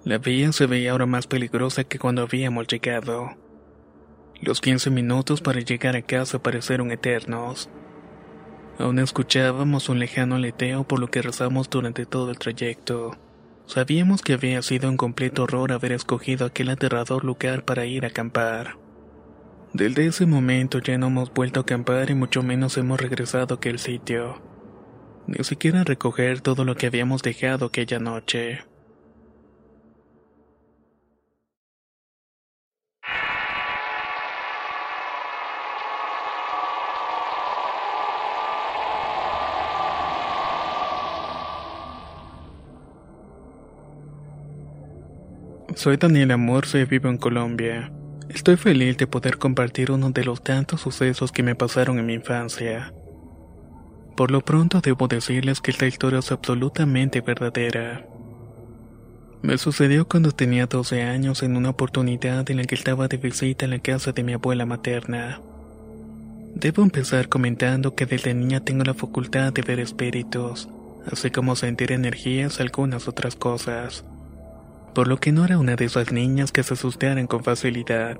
La 0.04 0.18
vía 0.18 0.52
se 0.52 0.66
veía 0.66 0.92
ahora 0.92 1.06
más 1.06 1.26
peligrosa 1.26 1.84
que 1.84 1.98
cuando 1.98 2.22
habíamos 2.22 2.66
llegado. 2.66 3.30
Los 4.40 4.60
15 4.60 4.90
minutos 4.90 5.40
para 5.40 5.60
llegar 5.60 5.96
a 5.96 6.02
casa 6.02 6.42
parecieron 6.42 6.90
eternos. 6.90 7.70
Aún 8.78 9.00
escuchábamos 9.00 9.88
un 9.88 9.98
lejano 9.98 10.36
aleteo 10.36 10.84
por 10.84 11.00
lo 11.00 11.10
que 11.10 11.20
rezamos 11.20 11.68
durante 11.68 12.06
todo 12.06 12.30
el 12.30 12.38
trayecto. 12.38 13.16
Sabíamos 13.66 14.22
que 14.22 14.34
había 14.34 14.62
sido 14.62 14.88
un 14.88 14.96
completo 14.96 15.42
horror 15.42 15.72
haber 15.72 15.92
escogido 15.92 16.46
aquel 16.46 16.70
aterrador 16.70 17.24
lugar 17.24 17.64
para 17.64 17.86
ir 17.86 18.04
a 18.04 18.08
acampar. 18.08 18.76
Desde 19.72 20.06
ese 20.06 20.26
momento 20.26 20.78
ya 20.78 20.96
no 20.96 21.08
hemos 21.08 21.34
vuelto 21.34 21.60
a 21.60 21.62
acampar 21.62 22.08
y 22.10 22.14
mucho 22.14 22.42
menos 22.42 22.78
hemos 22.78 23.00
regresado 23.00 23.54
a 23.54 23.56
aquel 23.56 23.80
sitio. 23.80 24.40
Ni 25.26 25.42
siquiera 25.42 25.82
recoger 25.82 26.40
todo 26.40 26.64
lo 26.64 26.76
que 26.76 26.86
habíamos 26.86 27.22
dejado 27.22 27.66
aquella 27.66 27.98
noche. 27.98 28.60
Soy 45.78 45.96
Daniel 45.96 46.32
Amorce 46.32 46.86
vivo 46.86 47.08
en 47.08 47.18
Colombia. 47.18 47.92
Estoy 48.28 48.56
feliz 48.56 48.96
de 48.96 49.06
poder 49.06 49.38
compartir 49.38 49.92
uno 49.92 50.10
de 50.10 50.24
los 50.24 50.42
tantos 50.42 50.80
sucesos 50.80 51.30
que 51.30 51.44
me 51.44 51.54
pasaron 51.54 52.00
en 52.00 52.06
mi 52.06 52.14
infancia. 52.14 52.92
Por 54.16 54.32
lo 54.32 54.40
pronto 54.40 54.80
debo 54.80 55.06
decirles 55.06 55.60
que 55.60 55.70
esta 55.70 55.86
historia 55.86 56.18
es 56.18 56.32
absolutamente 56.32 57.20
verdadera. 57.20 58.04
Me 59.40 59.56
sucedió 59.56 60.08
cuando 60.08 60.32
tenía 60.32 60.66
12 60.66 61.04
años 61.04 61.44
en 61.44 61.56
una 61.56 61.70
oportunidad 61.70 62.50
en 62.50 62.56
la 62.56 62.64
que 62.64 62.74
estaba 62.74 63.06
de 63.06 63.18
visita 63.18 63.64
en 63.64 63.70
la 63.70 63.78
casa 63.78 64.10
de 64.10 64.24
mi 64.24 64.32
abuela 64.32 64.66
materna. 64.66 65.40
Debo 66.56 66.82
empezar 66.82 67.28
comentando 67.28 67.94
que 67.94 68.04
desde 68.04 68.34
niña 68.34 68.64
tengo 68.64 68.82
la 68.82 68.94
facultad 68.94 69.52
de 69.52 69.62
ver 69.62 69.78
espíritus, 69.78 70.68
así 71.08 71.30
como 71.30 71.54
sentir 71.54 71.92
energías 71.92 72.58
algunas 72.58 73.06
otras 73.06 73.36
cosas 73.36 74.04
por 74.98 75.06
lo 75.06 75.18
que 75.18 75.30
no 75.30 75.44
era 75.44 75.58
una 75.58 75.76
de 75.76 75.84
esas 75.84 76.10
niñas 76.10 76.50
que 76.50 76.64
se 76.64 76.74
asustaran 76.74 77.28
con 77.28 77.44
facilidad. 77.44 78.18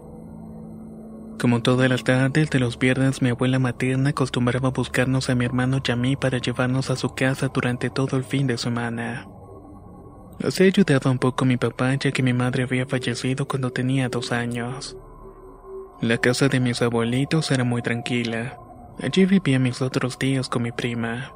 Como 1.41 1.61
todas 1.61 1.91
las 1.91 2.05
tardes 2.05 2.51
de 2.51 2.61
los 2.61 2.79
viernes, 2.79 3.21
mi 3.21 3.31
abuela 3.31 3.59
materna 3.59 4.11
acostumbraba 4.11 4.71
buscarnos 4.71 5.29
a 5.29 5.35
mi 5.35 5.45
hermano 5.45 5.81
y 5.85 5.91
a 5.91 5.97
mí 5.97 6.15
para 6.15 6.39
llevarnos 6.39 6.91
a 6.91 6.95
su 6.95 7.17
casa 7.17 7.49
durante 7.49 7.91
todo 7.91 8.17
el 8.17 8.23
fin 8.23 8.47
de 8.47 8.59
semana. 8.59 9.27
Así 10.41 10.63
ayudaba 10.63 11.11
un 11.11 11.19
poco 11.19 11.45
a 11.45 11.49
mi 11.49 11.57
papá 11.57 11.97
ya 11.97 12.13
que 12.13 12.23
mi 12.23 12.33
madre 12.33 12.63
había 12.63 12.87
fallecido 12.87 13.49
cuando 13.49 13.73
tenía 13.73 14.09
dos 14.09 14.31
años. 14.31 14.97
La 16.01 16.19
casa 16.19 16.47
de 16.47 16.61
mis 16.61 16.81
abuelitos 16.81 17.51
era 17.51 17.65
muy 17.65 17.83
tranquila. 17.83 18.57
Allí 19.03 19.27
vivían 19.27 19.65
mis 19.65 19.83
otros 19.83 20.17
tíos 20.17 20.49
con 20.49 20.63
mi 20.63 20.71
prima. 20.71 21.33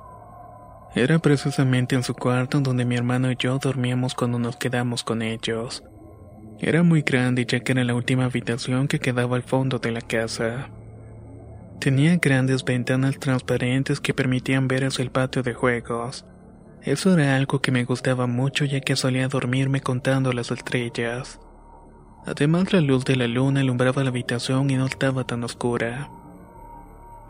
Era 0.95 1.19
precisamente 1.19 1.97
en 1.97 2.03
su 2.03 2.15
cuarto 2.15 2.61
donde 2.61 2.85
mi 2.85 2.97
hermano 2.97 3.31
y 3.31 3.37
yo 3.39 3.59
dormíamos 3.59 4.15
cuando 4.15 4.39
nos 4.39 4.57
quedamos 4.57 5.03
con 5.03 5.23
ellos. 5.23 5.83
Era 6.59 6.83
muy 6.83 7.01
grande 7.01 7.47
ya 7.47 7.61
que 7.61 7.73
era 7.73 7.83
la 7.83 7.95
última 7.95 8.27
habitación 8.27 8.89
que 8.89 9.01
quedaba 9.01 9.37
al 9.37 9.43
fondo 9.43 9.79
de 9.79 9.91
la 9.91 10.03
casa. 10.03 10.69
Tenía 11.81 12.17
grandes 12.17 12.63
ventanas 12.63 13.19
transparentes 13.19 14.01
que 14.01 14.13
permitían 14.13 14.69
ver 14.69 14.85
hacia 14.85 15.03
el 15.03 15.11
patio 15.11 15.43
de 15.43 15.55
juegos. 15.55 16.27
Eso 16.83 17.15
era 17.19 17.37
algo 17.37 17.63
que 17.63 17.73
me 17.73 17.85
gustaba 17.85 18.27
mucho 18.27 18.67
ya 18.67 18.81
que 18.81 18.95
solía 18.95 19.29
dormirme 19.29 19.81
contando 19.81 20.33
las 20.33 20.51
estrellas. 20.51 21.41
Además 22.27 22.73
la 22.73 22.81
luz 22.83 23.05
de 23.05 23.17
la 23.17 23.27
luna 23.27 23.61
alumbraba 23.61 24.05
la 24.05 24.11
habitación 24.11 24.71
y 24.71 24.77
no 24.77 24.87
estaba 24.87 25.25
tan 25.25 25.43
oscura. 25.43 26.11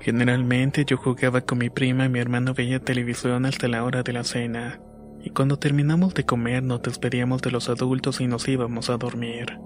Generalmente 0.02 0.85
yo 0.85 0.97
jugaba 0.97 1.42
con 1.42 1.59
mi 1.59 1.71
prima 1.71 2.06
y 2.06 2.09
mi 2.09 2.18
hermano 2.18 2.54
veía 2.54 2.80
televisión 2.80 3.47
hasta 3.47 3.68
la 3.68 3.85
hora 3.85 4.02
de 4.02 4.12
la 4.12 4.25
cena, 4.25 4.80
y 5.23 5.30
cuando 5.30 5.61
terminamos 5.61 6.12
de 6.14 6.25
comer 6.25 6.64
nos 6.64 6.82
despedíamos 6.82 7.40
de 7.40 7.52
los 7.52 7.68
adultos 7.68 8.21
y 8.21 8.26
nos 8.26 8.49
íbamos 8.49 8.90
a 8.90 8.97
dormir. 8.97 9.61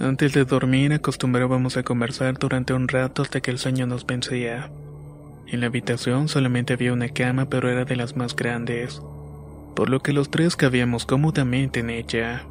Antes 0.00 0.32
de 0.32 0.46
dormir 0.46 0.94
acostumbrábamos 0.94 1.76
a 1.76 1.82
conversar 1.82 2.38
durante 2.38 2.72
un 2.72 2.88
rato 2.88 3.20
hasta 3.20 3.42
que 3.42 3.50
el 3.50 3.58
sueño 3.58 3.86
nos 3.86 4.06
vencía. 4.06 4.70
En 5.46 5.60
la 5.60 5.66
habitación 5.66 6.28
solamente 6.28 6.72
había 6.72 6.94
una 6.94 7.10
cama 7.10 7.50
pero 7.50 7.68
era 7.70 7.84
de 7.84 7.96
las 7.96 8.16
más 8.16 8.34
grandes, 8.34 9.02
por 9.74 9.90
lo 9.90 10.00
que 10.00 10.14
los 10.14 10.30
tres 10.30 10.56
cabíamos 10.56 11.04
cómodamente 11.04 11.80
en 11.80 11.90
ella. 11.90 12.46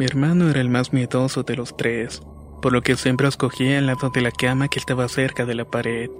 Mi 0.00 0.04
hermano 0.04 0.50
era 0.50 0.60
el 0.60 0.68
más 0.68 0.92
miedoso 0.92 1.44
de 1.44 1.54
los 1.54 1.76
tres, 1.76 2.22
por 2.60 2.72
lo 2.72 2.82
que 2.82 2.96
siempre 2.96 3.28
escogía 3.28 3.78
el 3.78 3.86
lado 3.86 4.10
de 4.10 4.20
la 4.20 4.30
cama 4.30 4.68
que 4.68 4.78
estaba 4.78 5.08
cerca 5.08 5.46
de 5.46 5.54
la 5.54 5.64
pared. 5.64 6.10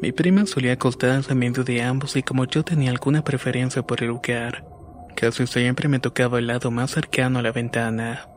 Mi 0.00 0.12
prima 0.12 0.46
solía 0.46 0.72
acostarse 0.72 1.32
en 1.32 1.38
medio 1.38 1.64
de 1.64 1.82
ambos 1.82 2.16
y 2.16 2.22
como 2.22 2.44
yo 2.44 2.62
tenía 2.64 2.90
alguna 2.90 3.22
preferencia 3.24 3.82
por 3.82 4.02
el 4.02 4.08
lugar, 4.08 4.64
casi 5.14 5.46
siempre 5.46 5.88
me 5.88 5.98
tocaba 5.98 6.38
el 6.38 6.46
lado 6.46 6.70
más 6.70 6.90
cercano 6.90 7.38
a 7.38 7.42
la 7.42 7.52
ventana. 7.52 8.28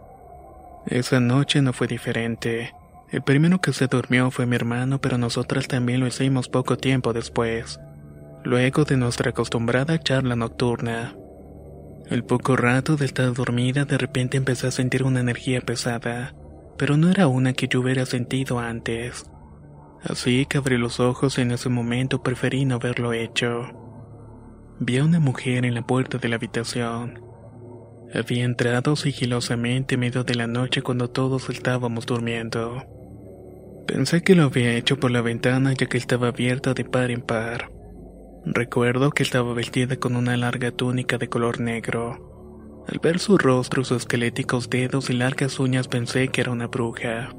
Esa 0.85 1.19
noche 1.19 1.61
no 1.61 1.73
fue 1.73 1.87
diferente. 1.87 2.73
El 3.11 3.21
primero 3.21 3.59
que 3.59 3.73
se 3.73 3.87
durmió 3.87 4.31
fue 4.31 4.45
mi 4.45 4.55
hermano, 4.55 5.01
pero 5.01 5.17
nosotras 5.17 5.67
también 5.67 5.99
lo 5.99 6.07
hicimos 6.07 6.47
poco 6.47 6.77
tiempo 6.77 7.11
después, 7.11 7.79
luego 8.43 8.85
de 8.85 8.97
nuestra 8.97 9.31
acostumbrada 9.31 9.99
charla 9.99 10.35
nocturna. 10.35 11.15
El 12.09 12.23
poco 12.23 12.55
rato 12.55 12.95
de 12.95 13.05
estar 13.05 13.33
dormida 13.33 13.85
de 13.85 13.97
repente 13.97 14.37
empecé 14.37 14.67
a 14.67 14.71
sentir 14.71 15.03
una 15.03 15.19
energía 15.19 15.61
pesada 15.61 16.33
pero 16.79 16.95
no 16.95 17.11
era 17.11 17.27
una 17.27 17.51
que 17.51 17.67
yo 17.67 17.81
hubiera 17.81 18.05
sentido 18.05 18.57
antes. 18.57 19.29
Así 20.01 20.45
que 20.45 20.59
abrí 20.59 20.77
los 20.77 21.01
ojos 21.01 21.37
y 21.37 21.41
en 21.41 21.51
ese 21.51 21.67
momento 21.67 22.23
preferí 22.23 22.63
no 22.63 22.75
haberlo 22.75 23.11
hecho. 23.11 23.67
Vi 24.79 24.97
a 24.97 25.03
una 25.03 25.19
mujer 25.19 25.65
en 25.65 25.75
la 25.75 25.85
puerta 25.85 26.17
de 26.19 26.29
la 26.29 26.37
habitación. 26.37 27.21
Había 28.13 28.45
entrado 28.45 28.95
sigilosamente 28.95 29.95
en 29.95 29.99
medio 29.99 30.23
de 30.23 30.35
la 30.35 30.47
noche 30.47 30.81
cuando 30.81 31.09
todos 31.09 31.49
estábamos 31.49 32.05
durmiendo. 32.05 32.81
Pensé 33.85 34.23
que 34.23 34.35
lo 34.35 34.43
había 34.43 34.73
hecho 34.73 34.97
por 34.97 35.11
la 35.11 35.21
ventana 35.21 35.73
ya 35.73 35.87
que 35.87 35.97
estaba 35.97 36.29
abierta 36.29 36.73
de 36.73 36.85
par 36.85 37.11
en 37.11 37.21
par. 37.21 37.73
Recuerdo 38.45 39.11
que 39.11 39.23
estaba 39.23 39.53
vestida 39.53 39.97
con 39.97 40.15
una 40.15 40.37
larga 40.37 40.71
túnica 40.71 41.17
de 41.17 41.27
color 41.27 41.59
negro. 41.59 42.28
Al 42.91 42.97
ver 42.97 43.19
su 43.19 43.37
rostro, 43.37 43.83
sus 43.83 43.97
esqueléticos 43.97 44.67
dedos 44.67 45.11
y 45.11 45.13
largas 45.13 45.59
uñas 45.59 45.87
pensé 45.87 46.29
que 46.29 46.41
era 46.41 46.51
una 46.51 46.65
bruja. 46.65 47.29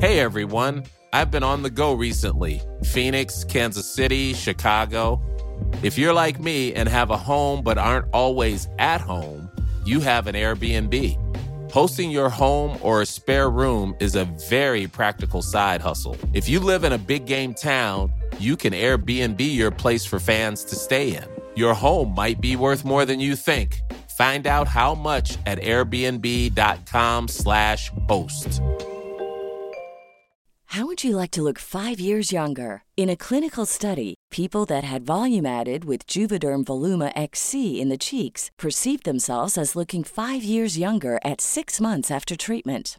Hey 0.00 0.20
everyone, 0.20 0.84
I've 1.12 1.30
been 1.30 1.42
on 1.42 1.62
the 1.62 1.68
go 1.68 1.92
recently. 1.92 2.62
Phoenix, 2.82 3.44
Kansas 3.44 3.84
City, 3.84 4.32
Chicago. 4.32 5.20
If 5.82 5.98
you're 5.98 6.14
like 6.14 6.40
me 6.40 6.72
and 6.72 6.88
have 6.88 7.10
a 7.10 7.18
home 7.18 7.62
but 7.62 7.76
aren't 7.76 8.06
always 8.14 8.66
at 8.78 9.02
home, 9.02 9.50
you 9.84 10.00
have 10.00 10.26
an 10.26 10.34
Airbnb. 10.34 11.18
Hosting 11.70 12.10
your 12.10 12.30
home 12.30 12.78
or 12.80 13.02
a 13.02 13.06
spare 13.06 13.50
room 13.50 13.94
is 14.00 14.14
a 14.14 14.24
very 14.48 14.86
practical 14.86 15.42
side 15.42 15.82
hustle. 15.82 16.16
If 16.32 16.48
you 16.48 16.58
live 16.58 16.84
in 16.84 16.92
a 16.92 16.98
big 16.98 17.26
game 17.26 17.52
town, 17.52 18.12
you 18.40 18.56
can 18.56 18.72
Airbnb 18.72 19.40
your 19.40 19.70
place 19.70 20.06
for 20.06 20.18
fans 20.18 20.64
to 20.64 20.76
stay 20.76 21.16
in. 21.16 21.24
your 21.56 21.74
home 21.74 22.14
might 22.14 22.40
be 22.40 22.56
worth 22.56 22.84
more 22.84 23.04
than 23.04 23.20
you 23.20 23.36
think. 23.36 23.80
Find 24.18 24.46
out 24.46 24.68
how 24.68 24.94
much 24.94 25.38
at 25.46 25.60
airbnb.com/slash 25.60 27.90
host. 28.08 28.60
How 30.74 30.86
would 30.86 31.04
you 31.04 31.16
like 31.16 31.30
to 31.30 31.42
look 31.42 31.60
five 31.60 32.00
years 32.00 32.32
younger? 32.32 32.82
In 32.96 33.08
a 33.08 33.16
clinical 33.16 33.64
study, 33.64 34.16
people 34.32 34.64
that 34.66 34.82
had 34.82 35.06
volume 35.06 35.46
added 35.46 35.84
with 35.84 36.08
Juvederm 36.08 36.64
Voluma 36.64 37.12
XC 37.14 37.80
in 37.80 37.90
the 37.90 37.98
cheeks 37.98 38.50
perceived 38.58 39.04
themselves 39.04 39.56
as 39.56 39.76
looking 39.76 40.02
five 40.02 40.42
years 40.42 40.76
younger 40.76 41.20
at 41.24 41.40
six 41.40 41.80
months 41.80 42.10
after 42.10 42.34
treatment. 42.34 42.98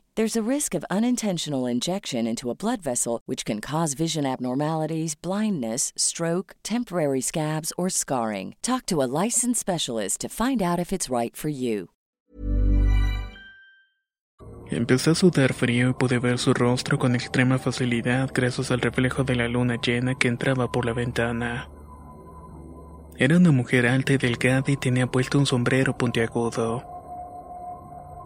There's 0.15 0.35
a 0.35 0.43
risk 0.43 0.75
of 0.75 0.83
unintentional 0.89 1.65
injection 1.65 2.27
into 2.27 2.49
a 2.49 2.55
blood 2.55 2.81
vessel, 2.81 3.21
which 3.27 3.45
can 3.45 3.61
cause 3.61 3.93
vision 3.93 4.25
abnormalities, 4.25 5.15
blindness, 5.15 5.93
stroke, 5.95 6.53
temporary 6.63 7.21
scabs, 7.21 7.71
or 7.77 7.89
scarring. 7.89 8.55
Talk 8.61 8.85
to 8.87 9.01
a 9.01 9.07
licensed 9.23 9.61
specialist 9.61 10.19
to 10.19 10.27
find 10.27 10.61
out 10.61 10.79
if 10.79 10.91
it's 10.91 11.09
right 11.09 11.33
for 11.33 11.47
you. 11.47 11.87
Empecé 14.69 15.11
a 15.11 15.15
sudar 15.15 15.53
frío 15.53 15.89
y 15.89 15.93
pude 15.93 16.19
ver 16.19 16.37
su 16.39 16.53
rostro 16.53 16.99
con 16.99 17.15
extrema 17.15 17.57
facilidad 17.57 18.31
gracias 18.33 18.69
al 18.71 18.81
reflejo 18.81 19.23
de 19.23 19.35
la 19.35 19.47
luna 19.47 19.77
llena 19.81 20.15
que 20.15 20.27
entraba 20.27 20.71
por 20.73 20.85
la 20.85 20.93
ventana. 20.93 21.69
Era 23.17 23.37
una 23.37 23.51
mujer 23.51 23.87
alta 23.87 24.11
y 24.11 24.17
delgada 24.17 24.71
y 24.71 24.75
tenía 24.75 25.07
puesto 25.07 25.39
un 25.39 25.45
sombrero 25.45 25.97
puntiagudo. 25.97 27.00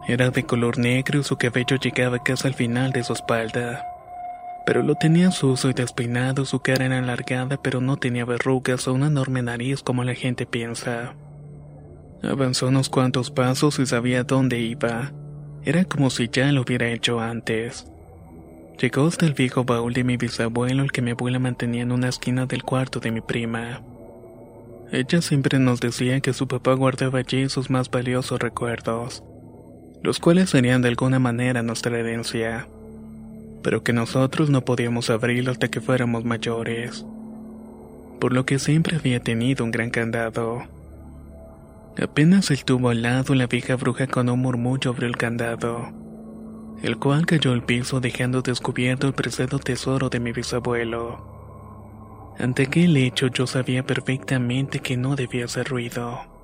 Era 0.08 0.30
de 0.30 0.44
color 0.44 0.78
negro 0.78 1.18
y 1.20 1.24
su 1.24 1.36
cabello 1.36 1.76
llegaba 1.76 2.22
casi 2.22 2.46
al 2.46 2.54
final 2.54 2.92
de 2.92 3.02
su 3.02 3.12
espalda. 3.12 3.84
Pero 4.64 4.82
lo 4.82 4.94
tenía 4.94 5.30
sucio 5.30 5.70
y 5.70 5.72
despeinado, 5.72 6.44
su 6.44 6.60
cara 6.60 6.86
era 6.86 6.98
alargada 6.98 7.56
pero 7.56 7.80
no 7.80 7.96
tenía 7.96 8.24
verrugas 8.24 8.86
o 8.86 8.92
una 8.92 9.06
enorme 9.06 9.42
nariz 9.42 9.82
como 9.82 10.04
la 10.04 10.14
gente 10.14 10.46
piensa. 10.46 11.14
Avanzó 12.22 12.68
unos 12.68 12.88
cuantos 12.88 13.30
pasos 13.30 13.78
y 13.78 13.86
sabía 13.86 14.24
dónde 14.24 14.60
iba. 14.60 15.12
Era 15.64 15.84
como 15.84 16.10
si 16.10 16.28
ya 16.28 16.50
lo 16.52 16.62
hubiera 16.62 16.88
hecho 16.88 17.20
antes. 17.20 17.86
Llegó 18.80 19.06
hasta 19.06 19.26
el 19.26 19.34
viejo 19.34 19.64
baúl 19.64 19.92
de 19.92 20.04
mi 20.04 20.16
bisabuelo, 20.16 20.82
el 20.82 20.92
que 20.92 21.02
mi 21.02 21.12
abuela 21.12 21.38
mantenía 21.38 21.82
en 21.82 21.92
una 21.92 22.08
esquina 22.08 22.46
del 22.46 22.62
cuarto 22.62 23.00
de 23.00 23.10
mi 23.10 23.20
prima. 23.20 23.82
Ella 24.92 25.22
siempre 25.22 25.58
nos 25.58 25.80
decía 25.80 26.20
que 26.20 26.32
su 26.32 26.46
papá 26.46 26.74
guardaba 26.74 27.18
allí 27.18 27.48
sus 27.48 27.70
más 27.70 27.90
valiosos 27.90 28.38
recuerdos, 28.38 29.24
los 30.06 30.20
cuales 30.20 30.50
serían 30.50 30.82
de 30.82 30.88
alguna 30.88 31.18
manera 31.18 31.64
nuestra 31.64 31.98
herencia, 31.98 32.68
pero 33.64 33.82
que 33.82 33.92
nosotros 33.92 34.50
no 34.50 34.60
podíamos 34.60 35.10
abrirlo 35.10 35.50
hasta 35.50 35.66
que 35.66 35.80
fuéramos 35.80 36.24
mayores, 36.24 37.04
por 38.20 38.32
lo 38.32 38.46
que 38.46 38.60
siempre 38.60 38.94
había 38.94 39.18
tenido 39.18 39.64
un 39.64 39.72
gran 39.72 39.90
candado. 39.90 40.62
Apenas 42.00 42.52
estuvo 42.52 42.90
al 42.90 43.02
lado, 43.02 43.34
la 43.34 43.48
vieja 43.48 43.74
bruja 43.74 44.06
con 44.06 44.28
un 44.28 44.38
murmullo 44.38 44.92
abrió 44.92 45.08
el 45.08 45.16
candado, 45.16 45.88
el 46.84 46.98
cual 46.98 47.26
cayó 47.26 47.50
al 47.50 47.64
piso 47.64 47.98
dejando 47.98 48.42
descubierto 48.42 49.08
el 49.08 49.12
preciado 49.12 49.58
tesoro 49.58 50.08
de 50.08 50.20
mi 50.20 50.30
bisabuelo. 50.30 52.36
Ante 52.38 52.62
aquel 52.62 52.96
hecho 52.96 53.26
yo 53.26 53.48
sabía 53.48 53.84
perfectamente 53.84 54.78
que 54.78 54.96
no 54.96 55.16
debía 55.16 55.46
hacer 55.46 55.66
ruido. 55.66 56.35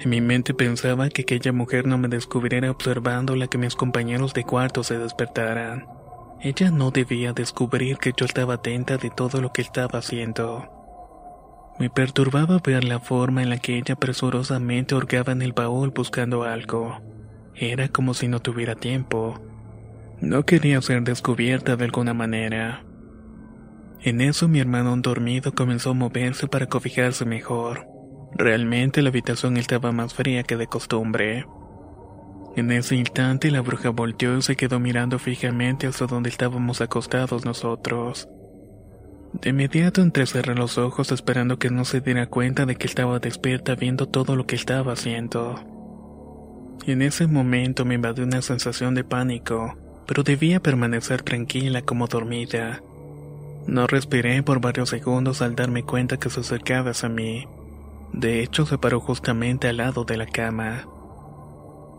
En 0.00 0.10
mi 0.10 0.20
mente 0.20 0.54
pensaba 0.54 1.08
que 1.08 1.22
aquella 1.22 1.52
mujer 1.52 1.86
no 1.86 1.98
me 1.98 2.08
descubriera 2.08 2.70
observando 2.70 3.36
la 3.36 3.46
que 3.46 3.58
mis 3.58 3.76
compañeros 3.76 4.34
de 4.34 4.44
cuarto 4.44 4.82
se 4.82 4.98
despertaran. 4.98 5.86
Ella 6.40 6.70
no 6.70 6.90
debía 6.90 7.32
descubrir 7.32 7.98
que 7.98 8.12
yo 8.16 8.26
estaba 8.26 8.54
atenta 8.54 8.96
de 8.96 9.10
todo 9.10 9.40
lo 9.40 9.52
que 9.52 9.62
estaba 9.62 10.00
haciendo. 10.00 10.68
Me 11.78 11.88
perturbaba 11.88 12.58
ver 12.58 12.84
la 12.84 12.98
forma 12.98 13.42
en 13.42 13.50
la 13.50 13.58
que 13.58 13.78
ella 13.78 13.96
presurosamente 13.96 14.94
hurgaba 14.94 15.32
en 15.32 15.42
el 15.42 15.52
baúl 15.52 15.90
buscando 15.90 16.42
algo. 16.42 17.00
Era 17.54 17.88
como 17.88 18.14
si 18.14 18.28
no 18.28 18.40
tuviera 18.40 18.74
tiempo. 18.74 19.40
No 20.20 20.44
quería 20.44 20.80
ser 20.82 21.02
descubierta 21.02 21.76
de 21.76 21.84
alguna 21.84 22.14
manera. 22.14 22.84
En 24.00 24.20
eso 24.20 24.48
mi 24.48 24.58
hermano 24.58 24.96
dormido 24.96 25.54
comenzó 25.54 25.90
a 25.90 25.94
moverse 25.94 26.48
para 26.48 26.66
cobijarse 26.66 27.24
mejor. 27.24 27.91
Realmente 28.34 29.02
la 29.02 29.10
habitación 29.10 29.56
estaba 29.56 29.92
más 29.92 30.14
fría 30.14 30.42
que 30.42 30.56
de 30.56 30.66
costumbre. 30.66 31.46
En 32.56 32.70
ese 32.70 32.96
instante 32.96 33.50
la 33.50 33.60
bruja 33.60 33.90
volteó 33.90 34.36
y 34.36 34.42
se 34.42 34.56
quedó 34.56 34.78
mirando 34.78 35.18
fijamente 35.18 35.86
hacia 35.86 36.06
donde 36.06 36.28
estábamos 36.28 36.80
acostados 36.80 37.44
nosotros. 37.44 38.28
De 39.32 39.50
inmediato 39.50 40.02
entrecerré 40.02 40.54
los 40.54 40.76
ojos 40.76 41.10
esperando 41.10 41.58
que 41.58 41.70
no 41.70 41.86
se 41.86 42.00
diera 42.00 42.26
cuenta 42.26 42.66
de 42.66 42.76
que 42.76 42.86
estaba 42.86 43.18
despierta 43.18 43.74
viendo 43.74 44.06
todo 44.06 44.36
lo 44.36 44.46
que 44.46 44.56
estaba 44.56 44.92
haciendo. 44.92 45.56
En 46.86 47.00
ese 47.00 47.26
momento 47.26 47.84
me 47.84 47.94
invadió 47.94 48.24
una 48.24 48.42
sensación 48.42 48.94
de 48.94 49.04
pánico, 49.04 49.74
pero 50.06 50.22
debía 50.22 50.60
permanecer 50.60 51.22
tranquila 51.22 51.80
como 51.82 52.06
dormida. 52.06 52.82
No 53.66 53.86
respiré 53.86 54.42
por 54.42 54.60
varios 54.60 54.90
segundos 54.90 55.40
al 55.40 55.54
darme 55.54 55.84
cuenta 55.84 56.18
que 56.18 56.28
se 56.28 56.40
acercaba 56.40 56.92
a 57.00 57.08
mí. 57.08 57.46
De 58.12 58.42
hecho, 58.42 58.66
se 58.66 58.78
paró 58.78 59.00
justamente 59.00 59.68
al 59.68 59.78
lado 59.78 60.04
de 60.04 60.16
la 60.16 60.26
cama. 60.26 60.86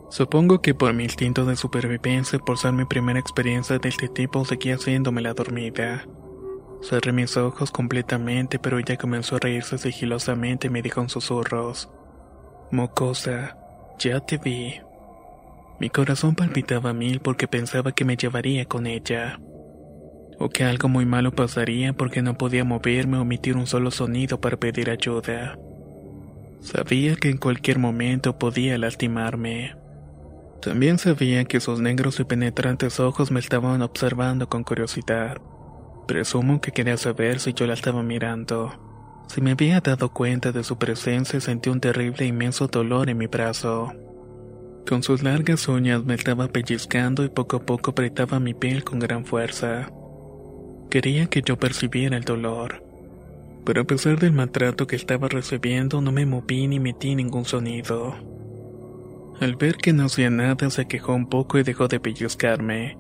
Supongo 0.10 0.62
que 0.62 0.76
por 0.76 0.94
mi 0.94 1.06
instinto 1.06 1.44
de 1.46 1.56
supervivencia, 1.56 2.38
por 2.38 2.60
ser 2.60 2.72
mi 2.74 2.86
primera 2.86 3.20
experiencia 3.20 3.80
de 3.80 3.90
este 3.90 4.08
tipo, 4.10 4.46
seguía 4.46 4.76
haciéndome 4.76 5.22
la 5.22 5.34
dormida. 5.34 6.06
Cerré 6.84 7.14
mis 7.14 7.36
ojos 7.36 7.72
completamente, 7.72 8.60
pero 8.60 8.78
ella 8.78 8.96
comenzó 8.98 9.38
a 9.38 9.40
reírse 9.40 9.78
sigilosamente 9.80 10.68
y 10.68 10.70
me 10.70 10.84
dijo 10.84 11.02
en 11.02 11.10
susurros: 11.10 11.90
Mocosa, 12.72 13.58
ya 13.98 14.20
te 14.20 14.38
vi. 14.38 14.82
Mi 15.80 15.90
corazón 15.90 16.36
palpitaba 16.36 16.92
a 16.92 16.94
mil 16.94 17.20
porque 17.20 17.48
pensaba 17.48 17.92
que 17.92 18.06
me 18.06 18.18
llevaría 18.18 18.66
con 18.66 18.86
ella. 18.86 19.40
O 20.38 20.50
que 20.50 20.64
algo 20.64 20.90
muy 20.90 21.06
malo 21.06 21.32
pasaría 21.32 21.94
porque 21.94 22.22
no 22.22 22.38
podía 22.38 22.64
moverme 22.64 23.18
o 23.18 23.22
emitir 23.24 23.58
un 23.58 23.66
solo 23.66 23.90
sonido 23.90 24.40
para 24.40 24.58
pedir 24.58 24.92
ayuda. 24.92 25.58
Sabía 26.64 27.18
que 27.18 27.30
en 27.30 27.38
cualquier 27.38 27.78
momento 27.78 28.40
podía 28.40 28.78
lastimarme. 28.78 29.76
También 30.62 30.98
sabía 30.98 31.44
que 31.44 31.60
sus 31.60 31.82
negros 31.82 32.22
y 32.22 32.24
penetrantes 32.24 33.02
ojos 33.02 33.32
me 33.32 33.42
estaban 33.42 33.82
observando 33.82 34.48
con 34.48 34.64
curiosidad. 34.64 35.42
Presumo 36.08 36.62
que 36.62 36.72
quería 36.72 36.96
saber 36.96 37.42
si 37.42 37.54
yo 37.54 37.68
la 37.68 37.74
estaba 37.74 38.02
mirando. 38.02 38.72
Si 39.28 39.42
me 39.42 39.52
había 39.52 39.82
dado 39.82 40.14
cuenta 40.14 40.54
de 40.54 40.64
su 40.64 40.78
presencia, 40.78 41.42
sentí 41.42 41.70
un 41.70 41.82
terrible 41.82 42.24
e 42.24 42.28
inmenso 42.30 42.68
dolor 42.68 43.10
en 43.10 43.18
mi 43.18 43.28
brazo. 43.28 43.92
Con 44.88 45.04
sus 45.04 45.22
largas 45.22 45.68
uñas 45.68 46.06
me 46.06 46.14
estaba 46.14 46.48
pellizcando 46.48 47.26
y 47.26 47.30
poco 47.30 47.58
a 47.58 47.66
poco 47.66 47.92
apretaba 47.92 48.40
mi 48.40 48.54
piel 48.54 48.86
con 48.86 49.00
gran 49.00 49.26
fuerza. 49.26 49.92
Quería 50.90 51.26
que 51.26 51.42
yo 51.42 51.58
percibiera 51.58 52.16
el 52.16 52.24
dolor. 52.24 52.93
Pero 53.66 53.82
a 53.82 53.86
pesar 53.86 54.20
del 54.20 54.34
maltrato 54.34 54.88
que 54.88 54.96
estaba 54.96 55.30
recibiendo, 55.30 56.02
no 56.02 56.12
me 56.12 56.26
moví 56.26 56.68
ni 56.68 56.80
metí 56.80 57.16
ningún 57.16 57.46
sonido. 57.46 58.16
Al 59.40 59.56
ver 59.56 59.78
que 59.78 59.94
no 59.94 60.06
hacía 60.06 60.30
nada, 60.30 60.70
se 60.70 60.88
quejó 60.88 61.14
un 61.14 61.28
poco 61.28 61.58
y 61.58 61.64
dejó 61.64 61.88
de 61.88 62.00
pellizcarme. 62.00 62.98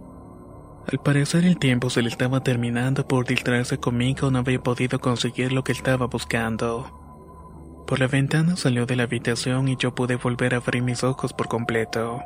Al 0.91 0.99
parecer 0.99 1.45
el 1.45 1.57
tiempo 1.57 1.89
se 1.89 2.01
le 2.01 2.09
estaba 2.09 2.43
terminando 2.43 3.07
por 3.07 3.25
distraerse 3.25 3.77
conmigo, 3.77 4.31
no 4.31 4.39
había 4.39 4.61
podido 4.61 4.99
conseguir 4.99 5.53
lo 5.53 5.63
que 5.63 5.71
estaba 5.71 6.07
buscando. 6.07 7.83
Por 7.87 7.99
la 7.99 8.07
ventana 8.07 8.55
salió 8.55 8.85
de 8.85 8.95
la 8.95 9.03
habitación 9.03 9.67
y 9.67 9.77
yo 9.77 9.95
pude 9.95 10.15
volver 10.15 10.53
a 10.53 10.57
abrir 10.57 10.83
mis 10.83 11.03
ojos 11.03 11.33
por 11.33 11.47
completo. 11.47 12.21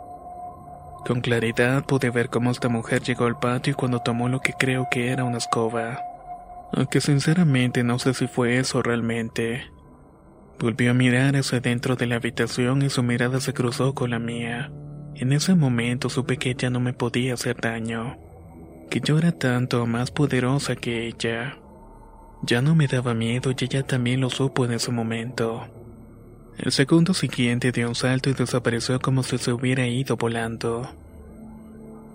Con 1.06 1.22
claridad 1.22 1.86
pude 1.86 2.10
ver 2.10 2.30
cómo 2.30 2.52
esta 2.52 2.70
mujer 2.70 3.02
llegó 3.02 3.26
al 3.26 3.40
patio 3.40 3.76
cuando 3.76 4.00
tomó 4.00 4.28
lo 4.30 4.40
que 4.40 4.54
creo 4.54 4.88
que 4.90 5.10
era 5.10 5.24
una 5.24 5.38
escoba. 5.38 6.00
Aunque 6.74 7.02
sinceramente 7.02 7.84
no 7.84 8.00
sé 8.00 8.14
si 8.14 8.28
fue 8.28 8.58
eso 8.60 8.82
realmente. 8.82 9.72
Volvió 10.60 10.92
a 10.92 10.94
mirar 10.94 11.36
hacia 11.36 11.60
dentro 11.60 11.96
de 11.96 12.08
la 12.08 12.16
habitación 12.16 12.82
y 12.82 12.90
su 12.90 13.04
mirada 13.04 13.40
se 13.40 13.54
cruzó 13.54 13.94
con 13.94 14.10
la 14.10 14.20
mía. 14.20 14.72
En 15.16 15.32
ese 15.32 15.56
momento 15.56 16.10
supe 16.10 16.38
que 16.38 16.52
ella 16.52 16.70
no 16.70 16.80
me 16.80 16.94
podía 16.94 17.34
hacer 17.36 17.60
daño. 17.60 18.18
que 18.90 19.02
yo 19.02 19.18
era 19.18 19.34
tanto 19.34 19.86
más 19.86 20.12
poderosa 20.12 20.76
que 20.78 21.08
ella. 21.08 21.58
Ya 22.44 22.62
no 22.62 22.74
me 22.74 22.88
daba 22.88 23.14
miedo 23.14 23.52
y 23.52 23.64
ella 23.64 23.84
también 23.84 24.22
lo 24.22 24.30
supo 24.30 24.64
en 24.66 24.72
ese 24.72 24.92
momento. 24.92 25.68
El 26.58 26.72
segundo 26.72 27.14
siguiente 27.14 27.72
dio 27.72 27.88
un 27.90 27.96
salto 27.96 28.30
y 28.30 28.34
desapareció 28.34 29.00
como 29.00 29.24
si 29.24 29.38
se 29.38 29.52
hubiera 29.52 29.86
ido 29.88 30.16
volando. 30.16 30.90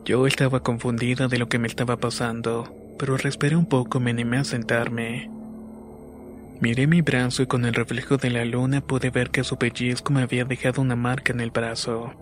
Yo 0.04 0.26
estaba 0.26 0.60
confundida 0.60 1.28
de 1.28 1.38
lo 1.38 1.48
que 1.48 1.58
me 1.58 1.68
estaba 1.68 1.96
pasando, 1.98 2.74
pero 3.02 3.16
respiré 3.16 3.56
un 3.56 3.66
poco 3.66 3.98
me 3.98 4.12
animé 4.12 4.36
a 4.36 4.44
sentarme. 4.44 5.28
Miré 6.60 6.86
mi 6.86 7.00
brazo 7.02 7.42
y 7.42 7.46
con 7.46 7.64
el 7.64 7.74
reflejo 7.74 8.16
de 8.16 8.30
la 8.30 8.44
luna 8.44 8.80
pude 8.80 9.10
ver 9.10 9.30
que 9.30 9.42
su 9.42 9.56
pellizco 9.56 10.12
me 10.12 10.22
había 10.22 10.44
dejado 10.44 10.80
una 10.80 10.94
marca 10.94 11.32
en 11.32 11.40
el 11.40 11.50
brazo. 11.50 12.12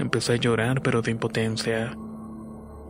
Empecé 0.00 0.32
a 0.32 0.36
llorar 0.38 0.82
pero 0.82 1.02
de 1.02 1.12
impotencia, 1.12 1.96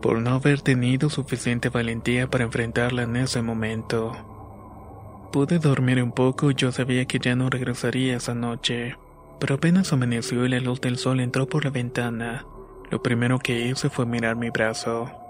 por 0.00 0.22
no 0.22 0.30
haber 0.30 0.62
tenido 0.62 1.10
suficiente 1.10 1.68
valentía 1.68 2.30
para 2.30 2.44
enfrentarla 2.44 3.02
en 3.02 3.16
ese 3.16 3.42
momento. 3.42 5.28
Pude 5.34 5.58
dormir 5.58 6.02
un 6.02 6.12
poco 6.12 6.50
y 6.50 6.54
yo 6.54 6.72
sabía 6.72 7.04
que 7.04 7.18
ya 7.18 7.36
no 7.36 7.50
regresaría 7.50 8.16
esa 8.16 8.34
noche, 8.34 8.96
pero 9.38 9.56
apenas 9.56 9.92
amaneció 9.92 10.46
y 10.46 10.48
la 10.48 10.60
luz 10.60 10.80
del 10.80 10.96
sol 10.96 11.20
entró 11.20 11.46
por 11.46 11.66
la 11.66 11.70
ventana. 11.70 12.46
Lo 12.90 13.02
primero 13.02 13.38
que 13.38 13.68
hice 13.68 13.90
fue 13.90 14.06
mirar 14.06 14.36
mi 14.36 14.48
brazo. 14.48 15.21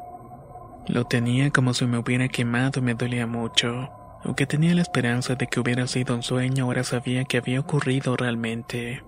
Lo 0.88 1.04
tenía 1.04 1.50
como 1.50 1.74
si 1.74 1.86
me 1.86 1.98
hubiera 1.98 2.28
quemado 2.28 2.80
y 2.80 2.82
me 2.82 2.94
dolía 2.94 3.26
mucho. 3.26 3.90
Aunque 4.24 4.46
tenía 4.46 4.74
la 4.74 4.82
esperanza 4.82 5.34
de 5.34 5.46
que 5.46 5.60
hubiera 5.60 5.86
sido 5.86 6.14
un 6.14 6.22
sueño, 6.22 6.64
ahora 6.64 6.84
sabía 6.84 7.24
que 7.24 7.38
había 7.38 7.60
ocurrido 7.60 8.16
realmente. 8.16 9.02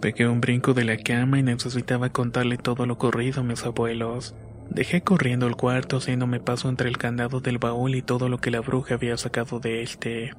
Pegué 0.00 0.28
un 0.28 0.40
brinco 0.40 0.74
de 0.74 0.84
la 0.84 0.96
cama 0.98 1.38
y 1.38 1.42
necesitaba 1.42 2.10
contarle 2.10 2.58
todo 2.58 2.86
lo 2.86 2.94
ocurrido 2.94 3.40
a 3.40 3.44
mis 3.44 3.64
abuelos. 3.64 4.34
Dejé 4.70 5.02
corriendo 5.02 5.46
el 5.46 5.56
cuarto 5.56 5.96
haciéndome 5.96 6.40
paso 6.40 6.68
entre 6.68 6.88
el 6.88 6.98
candado 6.98 7.40
del 7.40 7.58
baúl 7.58 7.94
y 7.94 8.02
todo 8.02 8.28
lo 8.28 8.38
que 8.38 8.50
la 8.50 8.60
bruja 8.60 8.94
había 8.94 9.16
sacado 9.16 9.60
de 9.60 9.82
este. 9.82 10.32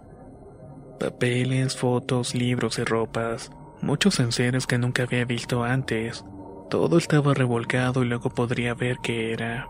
Papeles, 1.00 1.78
fotos, 1.78 2.36
libros 2.36 2.78
y 2.80 2.84
ropas, 2.84 3.52
muchos 3.82 4.20
enseres 4.20 4.68
que 4.68 4.78
nunca 4.78 5.04
había 5.04 5.26
visto 5.26 5.64
antes. 5.64 6.24
Todo 6.70 6.98
estaba 6.98 7.34
revolcado 7.34 8.04
y 8.04 8.08
luego 8.08 8.30
podría 8.30 8.74
ver 8.74 8.98
qué 9.02 9.32
era. 9.32 9.68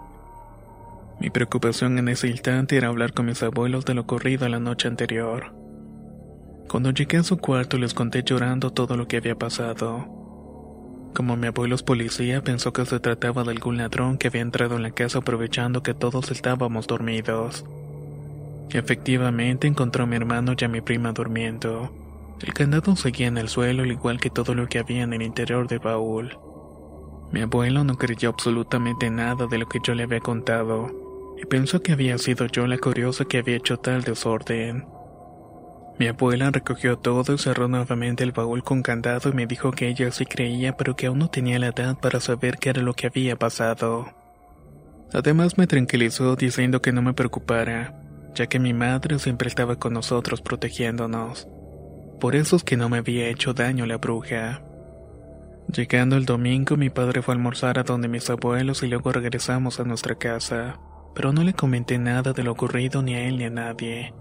Mi 1.19 1.31
preocupación 1.31 1.97
en 1.97 2.09
ese 2.09 2.27
instante 2.27 2.77
era 2.77 2.89
hablar 2.89 3.13
con 3.13 3.25
mis 3.25 3.41
abuelos 3.41 3.85
de 3.85 3.95
lo 3.95 4.01
ocurrido 4.01 4.47
la 4.47 4.59
noche 4.59 4.87
anterior. 4.87 5.51
Cuando 6.69 6.91
llegué 6.91 7.17
a 7.17 7.23
su 7.23 7.37
cuarto 7.37 7.77
les 7.77 7.95
conté 7.95 8.23
llorando 8.23 8.71
todo 8.71 8.95
lo 8.97 9.07
que 9.07 9.17
había 9.17 9.35
pasado. 9.35 10.05
Como 11.15 11.35
mi 11.35 11.47
abuelo 11.47 11.73
es 11.73 11.81
policía, 11.81 12.43
pensó 12.43 12.71
que 12.71 12.85
se 12.85 12.99
trataba 12.99 13.43
de 13.43 13.51
algún 13.51 13.77
ladrón 13.77 14.19
que 14.19 14.27
había 14.27 14.41
entrado 14.41 14.75
en 14.75 14.83
la 14.83 14.91
casa 14.91 15.19
aprovechando 15.19 15.81
que 15.81 15.95
todos 15.95 16.29
estábamos 16.29 16.85
dormidos. 16.85 17.65
Efectivamente 18.69 19.65
encontró 19.65 20.03
a 20.03 20.07
mi 20.07 20.17
hermano 20.17 20.53
y 20.59 20.65
a 20.65 20.67
mi 20.67 20.81
prima 20.81 21.13
durmiendo. 21.13 21.89
El 22.41 22.53
candado 22.53 22.95
seguía 22.95 23.25
en 23.25 23.39
el 23.39 23.49
suelo 23.49 23.81
al 23.81 23.91
igual 23.91 24.19
que 24.19 24.29
todo 24.29 24.53
lo 24.53 24.67
que 24.67 24.77
había 24.77 25.01
en 25.01 25.13
el 25.13 25.23
interior 25.23 25.67
del 25.67 25.79
baúl. 25.79 26.37
Mi 27.31 27.41
abuelo 27.41 27.83
no 27.83 27.97
creyó 27.97 28.29
absolutamente 28.29 29.09
nada 29.09 29.47
de 29.47 29.57
lo 29.57 29.67
que 29.67 29.79
yo 29.83 29.95
le 29.95 30.03
había 30.03 30.19
contado, 30.19 31.06
y 31.41 31.45
pensó 31.45 31.81
que 31.81 31.93
había 31.93 32.17
sido 32.17 32.47
yo 32.47 32.67
la 32.67 32.77
curiosa 32.77 33.25
que 33.25 33.37
había 33.37 33.57
hecho 33.57 33.77
tal 33.77 34.03
desorden. 34.03 34.85
Mi 35.99 36.07
abuela 36.07 36.51
recogió 36.51 36.97
todo 36.97 37.33
y 37.33 37.37
cerró 37.37 37.67
nuevamente 37.67 38.23
el 38.23 38.31
baúl 38.31 38.63
con 38.63 38.83
candado 38.83 39.29
y 39.29 39.33
me 39.33 39.47
dijo 39.47 39.71
que 39.71 39.87
ella 39.87 40.11
sí 40.11 40.25
creía 40.25 40.77
pero 40.77 40.95
que 40.95 41.07
aún 41.07 41.19
no 41.19 41.29
tenía 41.29 41.57
la 41.57 41.67
edad 41.67 41.97
para 41.99 42.19
saber 42.19 42.57
qué 42.57 42.69
era 42.69 42.81
lo 42.81 42.93
que 42.93 43.07
había 43.07 43.35
pasado. 43.35 44.05
Además 45.13 45.57
me 45.57 45.67
tranquilizó 45.67 46.35
diciendo 46.35 46.81
que 46.81 46.91
no 46.91 47.01
me 47.01 47.13
preocupara, 47.13 47.99
ya 48.35 48.47
que 48.47 48.59
mi 48.59 48.73
madre 48.73 49.17
siempre 49.17 49.47
estaba 49.47 49.77
con 49.77 49.93
nosotros 49.93 50.41
protegiéndonos. 50.41 51.47
Por 52.19 52.35
eso 52.35 52.57
es 52.57 52.63
que 52.63 52.77
no 52.77 52.89
me 52.89 52.97
había 52.97 53.29
hecho 53.29 53.53
daño 53.53 53.85
la 53.85 53.97
bruja. 53.97 54.61
Llegando 55.73 56.15
el 56.15 56.25
domingo 56.25 56.77
mi 56.77 56.89
padre 56.89 57.21
fue 57.21 57.33
a 57.33 57.37
almorzar 57.37 57.79
a 57.79 57.83
donde 57.83 58.07
mis 58.07 58.29
abuelos 58.29 58.83
y 58.83 58.87
luego 58.87 59.11
regresamos 59.11 59.79
a 59.79 59.83
nuestra 59.83 60.15
casa, 60.15 60.79
pero 61.17 61.33
no 61.33 61.43
le 61.43 61.53
comenté 61.53 61.97
nada 61.97 62.31
de 62.31 62.43
lo 62.43 62.51
ocurrido 62.53 63.01
ni 63.01 63.15
a 63.15 63.27
él 63.27 63.37
ni 63.37 63.45
a 63.45 63.49
nadie 63.49 64.13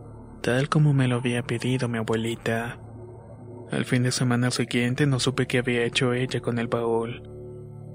tal 0.47 0.69
como 0.69 0.93
me 0.93 1.09
lo 1.09 1.17
había 1.17 1.43
pedido 1.43 1.89
mi 1.89 1.99
abuelita. 1.99 2.79
Al 3.73 3.85
fin 3.85 4.05
de 4.05 4.13
semana 4.13 4.53
siguiente 4.53 5.05
no 5.05 5.19
supe 5.19 5.49
qué 5.49 5.59
había 5.59 5.83
hecho 5.83 6.13
ella 6.13 6.39
con 6.39 6.61
el 6.61 6.69
baúl, 6.69 7.21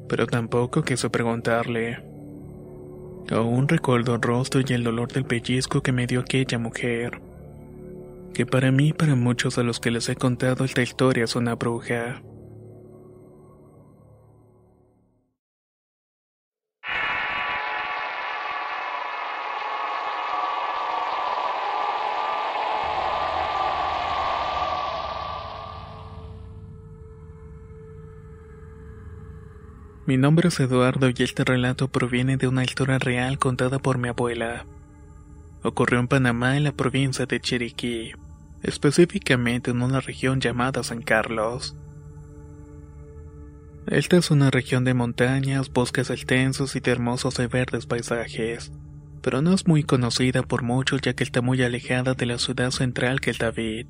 pero 0.09 0.27
tampoco 0.27 0.83
quise 0.83 1.09
preguntarle. 1.09 2.03
Aún 3.31 3.69
recuerdo 3.69 4.15
el 4.15 4.21
rostro 4.21 4.59
y 4.67 4.73
el 4.73 4.83
dolor 4.83 5.13
del 5.13 5.23
pellizco 5.23 5.81
que 5.81 5.93
me 5.93 6.07
dio 6.07 6.19
aquella 6.19 6.59
mujer, 6.59 7.21
que 8.33 8.45
para 8.45 8.69
mí 8.73 8.89
y 8.89 8.93
para 8.93 9.15
muchos 9.15 9.57
a 9.57 9.63
los 9.63 9.79
que 9.79 9.91
les 9.91 10.09
he 10.09 10.17
contado 10.17 10.65
esta 10.65 10.81
historia 10.81 11.23
es 11.23 11.37
una 11.37 11.55
bruja. 11.55 12.21
Mi 30.11 30.17
nombre 30.17 30.49
es 30.49 30.59
Eduardo 30.59 31.07
y 31.07 31.23
este 31.23 31.45
relato 31.45 31.87
proviene 31.87 32.35
de 32.35 32.49
una 32.49 32.65
historia 32.65 32.99
real 32.99 33.39
contada 33.39 33.79
por 33.79 33.97
mi 33.97 34.09
abuela. 34.09 34.65
Ocurrió 35.63 36.01
en 36.01 36.09
Panamá, 36.09 36.57
en 36.57 36.65
la 36.65 36.73
provincia 36.73 37.25
de 37.25 37.39
Chiriquí, 37.39 38.11
específicamente 38.61 39.71
en 39.71 39.81
una 39.81 40.01
región 40.01 40.41
llamada 40.41 40.83
San 40.83 41.01
Carlos. 41.01 41.77
Esta 43.87 44.17
es 44.17 44.31
una 44.31 44.51
región 44.51 44.83
de 44.83 44.93
montañas, 44.93 45.71
bosques 45.71 46.09
extensos 46.09 46.75
y 46.75 46.81
de 46.81 46.91
hermosos 46.91 47.39
y 47.39 47.47
verdes 47.47 47.85
paisajes, 47.85 48.73
pero 49.21 49.41
no 49.41 49.53
es 49.53 49.65
muy 49.65 49.83
conocida 49.83 50.43
por 50.43 50.61
muchos 50.61 50.99
ya 50.99 51.13
que 51.13 51.23
está 51.23 51.41
muy 51.41 51.63
alejada 51.63 52.15
de 52.15 52.25
la 52.25 52.37
ciudad 52.37 52.71
central 52.71 53.21
que 53.21 53.31
es 53.31 53.37
David. 53.37 53.87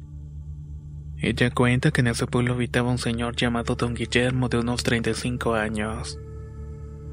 Ella 1.22 1.52
cuenta 1.52 1.92
que 1.92 2.02
en 2.02 2.08
ese 2.08 2.26
pueblo 2.26 2.54
habitaba 2.56 2.90
un 2.90 2.98
señor 2.98 3.36
llamado 3.36 3.76
Don 3.76 3.94
Guillermo 3.94 4.50
de 4.50 4.58
unos 4.58 4.82
35 4.82 5.54
años. 5.54 6.20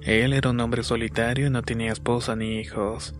Él 0.00 0.32
era 0.32 0.48
un 0.48 0.60
hombre 0.60 0.82
solitario 0.82 1.46
y 1.46 1.50
no 1.50 1.62
tenía 1.62 1.92
esposa 1.92 2.34
ni 2.34 2.58
hijos. 2.58 3.14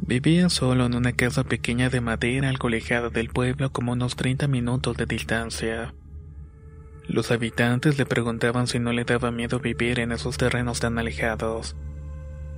Vivía 0.00 0.48
solo 0.48 0.86
en 0.86 0.94
una 0.96 1.12
casa 1.12 1.44
pequeña 1.44 1.88
de 1.88 2.00
madera 2.00 2.48
algo 2.48 2.68
del 2.68 3.28
pueblo 3.28 3.70
como 3.70 3.92
unos 3.92 4.16
30 4.16 4.48
minutos 4.48 4.96
de 4.96 5.06
distancia. 5.06 5.94
Los 7.06 7.30
habitantes 7.30 7.96
le 7.96 8.06
preguntaban 8.06 8.66
si 8.66 8.80
no 8.80 8.92
le 8.92 9.04
daba 9.04 9.30
miedo 9.30 9.60
vivir 9.60 10.00
en 10.00 10.10
esos 10.10 10.36
terrenos 10.36 10.80
tan 10.80 10.98
alejados, 10.98 11.76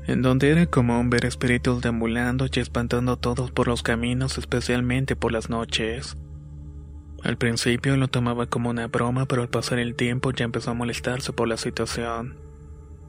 en 0.06 0.22
donde 0.22 0.48
era 0.48 0.64
común 0.64 1.10
ver 1.10 1.26
espíritus 1.26 1.82
deambulando 1.82 2.46
y 2.50 2.60
espantando 2.60 3.12
a 3.12 3.16
todos 3.16 3.50
por 3.50 3.68
los 3.68 3.82
caminos, 3.82 4.38
especialmente 4.38 5.14
por 5.14 5.32
las 5.32 5.50
noches. 5.50 6.16
Al 7.22 7.37
principio 7.37 7.96
lo 7.96 8.09
tomaba 8.09 8.46
como 8.46 8.70
una 8.70 8.87
broma, 8.87 9.26
pero 9.26 9.42
al 9.42 9.48
pasar 9.48 9.78
el 9.78 9.94
tiempo 9.94 10.31
ya 10.31 10.44
empezó 10.44 10.70
a 10.70 10.74
molestarse 10.74 11.33
por 11.33 11.48
la 11.48 11.57
situación. 11.57 12.37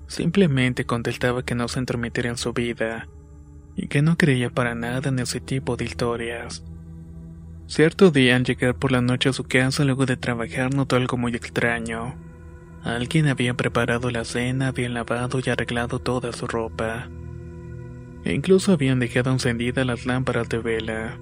Simplemente 0.07 0.85
contestaba 0.85 1.43
que 1.43 1.53
no 1.53 1.67
se 1.67 1.79
entrometiera 1.79 2.29
en 2.29 2.37
su 2.37 2.53
vida 2.53 3.07
y 3.75 3.87
que 3.87 4.01
no 4.01 4.17
creía 4.17 4.49
para 4.49 4.73
nada 4.73 5.09
en 5.09 5.19
ese 5.19 5.39
tipo 5.39 5.77
de 5.77 5.85
historias. 5.85 6.63
Cierto 7.67 8.09
día 8.09 8.35
al 8.35 8.43
llegar 8.43 8.75
por 8.75 8.91
la 8.91 9.01
noche 9.01 9.29
a 9.29 9.33
su 9.33 9.43
casa 9.43 9.85
luego 9.85 10.07
de 10.07 10.17
trabajar 10.17 10.73
notó 10.73 10.95
algo 10.95 11.17
muy 11.17 11.35
extraño. 11.35 12.15
Alguien 12.83 13.27
había 13.27 13.53
preparado 13.53 14.09
la 14.09 14.25
cena, 14.25 14.69
habían 14.69 14.95
lavado 14.95 15.39
y 15.45 15.49
arreglado 15.49 15.99
toda 15.99 16.33
su 16.33 16.47
ropa. 16.47 17.09
E 18.25 18.33
incluso 18.33 18.73
habían 18.73 18.99
dejado 18.99 19.31
encendidas 19.31 19.85
las 19.85 20.07
lámparas 20.07 20.49
de 20.49 20.57
vela. 20.57 21.19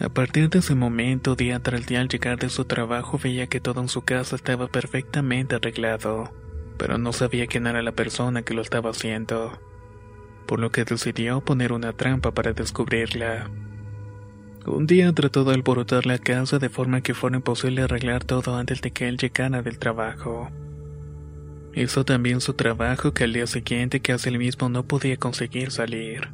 A 0.00 0.08
partir 0.08 0.48
de 0.48 0.60
ese 0.60 0.76
momento, 0.76 1.34
día 1.34 1.58
tras 1.58 1.86
día 1.86 2.00
al 2.00 2.08
llegar 2.08 2.38
de 2.38 2.50
su 2.50 2.64
trabajo, 2.64 3.18
veía 3.20 3.48
que 3.48 3.60
todo 3.60 3.80
en 3.80 3.88
su 3.88 4.02
casa 4.02 4.36
estaba 4.36 4.68
perfectamente 4.68 5.56
arreglado, 5.56 6.32
pero 6.78 6.98
no 6.98 7.12
sabía 7.12 7.48
quién 7.48 7.66
era 7.66 7.82
la 7.82 7.92
persona 7.92 8.42
que 8.42 8.54
lo 8.54 8.62
estaba 8.62 8.90
haciendo, 8.90 9.58
por 10.46 10.60
lo 10.60 10.70
que 10.70 10.84
decidió 10.84 11.40
poner 11.40 11.72
una 11.72 11.92
trampa 11.92 12.30
para 12.30 12.52
descubrirla. 12.52 13.50
Un 14.66 14.86
día 14.86 15.12
trató 15.12 15.42
de 15.42 15.54
alborotar 15.54 16.06
la 16.06 16.18
casa 16.18 16.58
de 16.58 16.68
forma 16.68 17.00
que 17.00 17.14
fuera 17.14 17.36
imposible 17.36 17.82
arreglar 17.82 18.22
todo 18.22 18.56
antes 18.56 18.80
de 18.80 18.92
que 18.92 19.08
él 19.08 19.16
llegara 19.16 19.62
del 19.62 19.78
trabajo. 19.78 20.48
Hizo 21.74 22.04
también 22.04 22.40
su 22.40 22.54
trabajo 22.54 23.12
que 23.12 23.24
al 23.24 23.32
día 23.32 23.46
siguiente 23.48 24.00
casi 24.00 24.28
el 24.28 24.38
mismo 24.38 24.68
no 24.68 24.84
podía 24.84 25.16
conseguir 25.16 25.72
salir. 25.72 26.28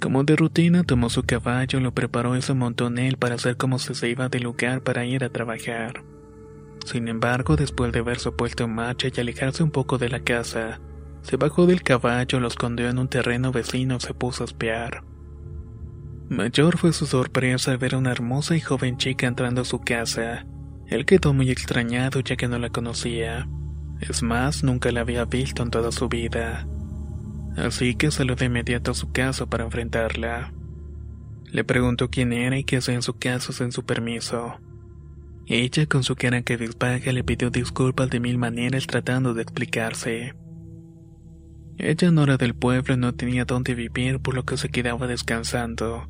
Como 0.00 0.24
de 0.24 0.36
rutina, 0.36 0.84
tomó 0.84 1.08
su 1.08 1.22
caballo, 1.22 1.80
lo 1.80 1.92
preparó 1.92 2.36
y 2.36 2.42
se 2.42 2.52
montó 2.52 2.88
en 2.88 2.98
él 2.98 3.16
para 3.16 3.36
hacer 3.36 3.56
como 3.56 3.78
si 3.78 3.94
se 3.94 4.10
iba 4.10 4.28
de 4.28 4.40
lugar 4.40 4.82
para 4.82 5.06
ir 5.06 5.24
a 5.24 5.30
trabajar. 5.30 6.04
Sin 6.84 7.08
embargo, 7.08 7.56
después 7.56 7.92
de 7.92 8.00
haberse 8.00 8.30
puesto 8.30 8.64
en 8.64 8.74
marcha 8.74 9.08
y 9.08 9.20
alejarse 9.20 9.62
un 9.62 9.70
poco 9.70 9.98
de 9.98 10.08
la 10.08 10.20
casa, 10.20 10.80
Se 11.22 11.36
bajó 11.36 11.66
del 11.66 11.82
caballo, 11.82 12.38
lo 12.38 12.46
escondió 12.46 12.88
en 12.88 13.00
un 13.00 13.08
terreno 13.08 13.50
vecino 13.50 13.96
y 13.96 14.00
se 14.00 14.14
puso 14.14 14.44
a 14.44 14.46
espiar. 14.46 15.02
Mayor 16.28 16.78
fue 16.78 16.92
su 16.92 17.04
sorpresa 17.04 17.72
al 17.72 17.78
ver 17.78 17.94
a 17.94 17.98
una 17.98 18.12
hermosa 18.12 18.54
y 18.54 18.60
joven 18.60 18.96
chica 18.96 19.26
entrando 19.26 19.62
a 19.62 19.64
su 19.64 19.80
casa. 19.80 20.46
Él 20.86 21.04
quedó 21.04 21.34
muy 21.34 21.50
extrañado 21.50 22.20
ya 22.20 22.36
que 22.36 22.46
no 22.46 22.60
la 22.60 22.70
conocía. 22.70 23.48
Es 24.00 24.22
más, 24.22 24.62
nunca 24.62 24.92
la 24.92 25.00
había 25.00 25.24
visto 25.24 25.64
en 25.64 25.70
toda 25.70 25.90
su 25.90 26.08
vida. 26.08 26.68
Así 27.56 27.94
que 27.94 28.10
salió 28.10 28.36
de 28.36 28.46
inmediato 28.46 28.90
a 28.90 28.94
su 28.94 29.10
casa 29.12 29.46
para 29.46 29.64
enfrentarla. 29.64 30.52
Le 31.50 31.64
preguntó 31.64 32.10
quién 32.10 32.32
era 32.32 32.58
y 32.58 32.64
qué 32.64 32.76
hacía 32.76 32.94
en 32.94 33.02
su 33.02 33.18
casa 33.18 33.52
sin 33.52 33.72
su 33.72 33.84
permiso. 33.84 34.60
Ella, 35.46 35.86
con 35.86 36.02
su 36.02 36.16
cara 36.16 36.42
que 36.42 36.56
dispaga, 36.56 37.12
le 37.12 37.24
pidió 37.24 37.50
disculpas 37.50 38.10
de 38.10 38.20
mil 38.20 38.36
maneras 38.36 38.86
tratando 38.86 39.32
de 39.32 39.42
explicarse. 39.42 40.34
Ella 41.78 42.10
no 42.10 42.24
era 42.24 42.36
del 42.36 42.54
pueblo 42.54 42.94
y 42.94 42.96
no 42.96 43.14
tenía 43.14 43.44
dónde 43.44 43.74
vivir, 43.74 44.18
por 44.18 44.34
lo 44.34 44.44
que 44.44 44.56
se 44.56 44.70
quedaba 44.70 45.06
descansando. 45.06 46.06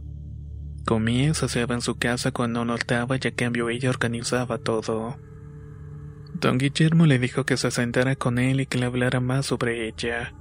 Comía 0.86 1.30
y 1.30 1.34
saciaba 1.34 1.74
en 1.74 1.80
su 1.80 1.98
casa 1.98 2.32
cuando 2.32 2.64
no 2.64 2.74
estaba 2.74 3.16
y 3.16 3.26
a 3.26 3.34
cambio 3.34 3.68
ella 3.68 3.90
organizaba 3.90 4.58
todo. 4.58 5.16
Don 6.34 6.58
Guillermo 6.58 7.06
le 7.06 7.18
dijo 7.18 7.44
que 7.44 7.56
se 7.56 7.70
sentara 7.70 8.16
con 8.16 8.38
él 8.38 8.60
y 8.60 8.66
que 8.66 8.78
le 8.78 8.86
hablara 8.86 9.20
más 9.20 9.46
sobre 9.46 9.86
ella. 9.86 10.32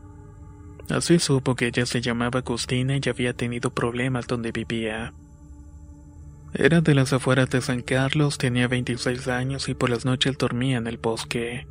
Así 0.89 1.19
supo 1.19 1.55
que 1.55 1.67
ella 1.67 1.85
se 1.85 2.01
llamaba 2.01 2.39
Agustina 2.39 2.97
y 2.97 3.09
había 3.09 3.33
tenido 3.33 3.73
problemas 3.73 4.27
donde 4.27 4.51
vivía. 4.51 5.13
Era 6.53 6.81
de 6.81 6.95
las 6.95 7.11
afueras 7.11 7.49
de 7.49 7.61
San 7.61 7.81
Carlos, 7.81 8.37
tenía 8.37 8.67
26 8.67 9.27
años 9.27 9.67
y 9.67 9.73
por 9.73 9.89
las 9.89 10.05
noches 10.05 10.37
dormía 10.37 10.77
en 10.77 10.87
el 10.87 10.97
bosque. 10.97 11.67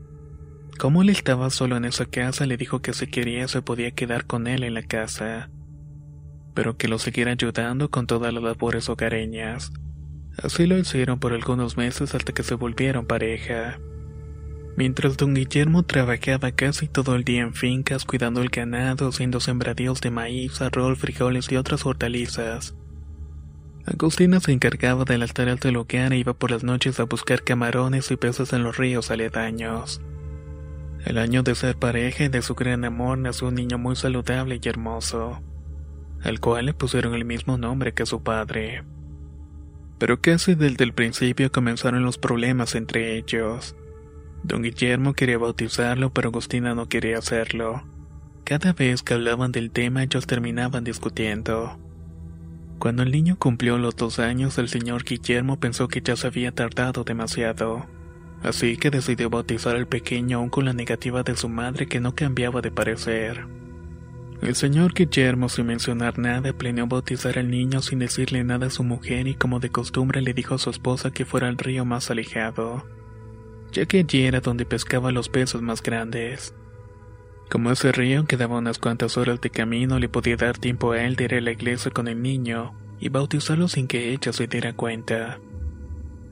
Como 0.79 1.03
él 1.03 1.11
estaba 1.11 1.51
solo 1.51 1.77
en 1.77 1.85
esa 1.85 2.07
casa, 2.07 2.47
le 2.47 2.57
dijo 2.57 2.83
que 2.83 2.93
si 2.93 3.07
quería 3.07 3.49
se 3.49 3.63
podía 3.63 3.93
quedar 3.93 4.27
con 4.27 4.47
él 4.47 4.65
en 4.65 4.75
la 4.75 4.83
casa 4.83 5.49
pero 6.55 6.77
que 6.77 6.89
lo 6.89 6.99
siguiera 6.99 7.33
ayudando 7.33 7.91
con 7.91 8.07
todas 8.07 8.33
las 8.33 8.43
labores 8.43 8.89
hogareñas. 8.89 9.73
Así 10.43 10.67
lo 10.67 10.79
hicieron 10.79 11.19
por 11.19 11.33
algunos 11.33 11.77
meses 11.77 12.15
hasta 12.15 12.33
que 12.33 12.43
se 12.43 12.55
volvieron 12.55 13.07
pareja. 13.07 13.79
Mientras 14.77 15.17
don 15.17 15.35
Guillermo 15.35 15.85
trabajaba 15.85 16.53
casi 16.53 16.89
todo 16.89 17.15
el 17.15 17.25
día 17.25 17.43
en 17.43 17.55
fincas 17.55 18.05
cuidando 18.05 18.43
el 18.43 18.49
ganado, 18.49 19.09
haciendo 19.09 19.41
sembradíos 19.41 20.01
de 20.01 20.11
maíz, 20.11 20.61
arroz, 20.61 20.99
frijoles 20.99 21.51
y 21.53 21.57
otras 21.57 21.87
hortalizas. 21.87 22.75
Agustina 23.87 24.41
se 24.41 24.53
encargaba 24.53 25.05
del 25.05 25.23
altar 25.23 25.59
del 25.61 25.77
hogar 25.77 26.13
e 26.13 26.19
iba 26.19 26.33
por 26.33 26.51
las 26.51 26.65
noches 26.65 26.99
a 26.99 27.05
buscar 27.05 27.43
camarones 27.43 28.11
y 28.11 28.17
peces 28.17 28.53
en 28.53 28.63
los 28.63 28.77
ríos 28.77 29.11
aledaños. 29.11 30.01
El 31.05 31.19
año 31.19 31.43
de 31.43 31.55
ser 31.55 31.77
pareja 31.77 32.25
y 32.25 32.29
de 32.29 32.43
su 32.43 32.55
gran 32.55 32.85
amor 32.85 33.19
nació 33.19 33.49
un 33.49 33.57
niño 33.57 33.79
muy 33.79 33.95
saludable 33.95 34.59
y 34.63 34.69
hermoso 34.69 35.43
al 36.25 36.41
cual 36.41 36.67
le 36.67 36.75
pusieron 36.75 37.15
el 37.15 37.25
mismo 37.25 37.59
nombre 37.59 37.93
que 37.93 38.07
su 38.07 38.23
padre. 38.23 38.83
Pero 39.99 40.21
casi 40.21 40.55
desde 40.55 40.85
el 40.85 40.93
principio 40.93 41.53
comenzaron 41.53 42.03
los 42.03 42.19
problemas 42.19 42.75
entre 42.75 43.17
ellos. 43.17 43.77
Don 44.45 44.63
Guillermo 44.63 45.15
quería 45.15 45.39
bautizarlo, 45.39 46.11
pero 46.11 46.29
Agustina 46.29 46.75
no 46.75 46.87
quería 46.87 47.17
hacerlo. 47.17 47.83
Cada 48.45 48.75
vez 48.75 49.03
que 49.03 49.15
hablaban 49.15 49.53
del 49.53 49.71
tema 49.71 50.03
ellos 50.03 50.27
terminaban 50.27 50.85
discutiendo. 50.85 51.79
Cuando 52.79 53.03
el 53.03 53.11
niño 53.11 53.37
cumplió 53.39 53.79
los 53.79 53.97
dos 53.97 54.19
años, 54.19 54.59
el 54.59 54.69
señor 54.69 55.05
Guillermo 55.05 55.59
pensó 55.59 55.89
que 55.89 56.03
ya 56.03 56.15
se 56.15 56.27
había 56.27 56.53
tardado 56.53 57.05
demasiado. 57.05 57.87
Así 58.43 58.77
que 58.77 58.91
decidió 58.91 59.31
bautizar 59.31 59.77
al 59.77 59.87
pequeño 59.87 60.37
aún 60.37 60.51
con 60.51 60.67
la 60.67 60.75
negativa 60.75 61.23
de 61.23 61.37
su 61.37 61.49
madre 61.49 61.87
que 61.87 62.01
no 62.01 62.15
cambiaba 62.15 62.61
de 62.61 62.71
parecer. 62.71 63.47
El 64.43 64.55
señor 64.57 64.93
Guillermo, 64.93 65.49
sin 65.49 65.65
mencionar 65.65 66.19
nada, 66.19 66.53
planeó 66.53 66.87
bautizar 66.87 67.39
al 67.39 67.51
niño 67.51 67.81
sin 67.81 68.01
decirle 68.01 68.45
nada 68.45 68.67
a 68.67 68.71
su 68.71 68.85
mujer 68.85 69.27
y 69.27 69.37
como 69.37 69.59
de 69.59 69.71
costumbre 69.71 70.21
le 70.21 70.35
dijo 70.35 70.57
a 70.57 70.59
su 70.59 70.69
esposa 70.69 71.11
que 71.11 71.25
fuera 71.25 71.49
al 71.49 71.57
río 71.57 71.87
más 71.87 72.11
alejado, 72.11 72.85
ya 73.75 73.85
que 73.87 73.99
allí 73.99 74.25
era 74.25 74.41
donde 74.41 74.65
pescaba 74.65 75.13
los 75.13 75.29
peces 75.29 75.61
más 75.61 75.83
grandes. 75.83 76.55
Como 77.51 77.71
ese 77.71 77.93
río 77.93 78.25
quedaba 78.25 78.57
unas 78.57 78.79
cuantas 78.79 79.19
horas 79.19 79.41
de 79.41 79.51
camino, 79.51 79.99
le 79.99 80.09
podía 80.09 80.37
dar 80.37 80.57
tiempo 80.57 80.93
a 80.93 81.03
él 81.03 81.17
de 81.17 81.25
ir 81.25 81.35
a 81.35 81.41
la 81.41 81.53
iglesia 81.53 81.91
con 81.91 82.09
el 82.09 82.23
niño 82.23 82.75
y 83.01 83.11
bautizarlo 83.11 83.69
sin 83.69 83.87
que 83.87 84.13
ella 84.13 84.33
se 84.33 84.47
diera 84.47 84.73
cuenta. 84.73 85.39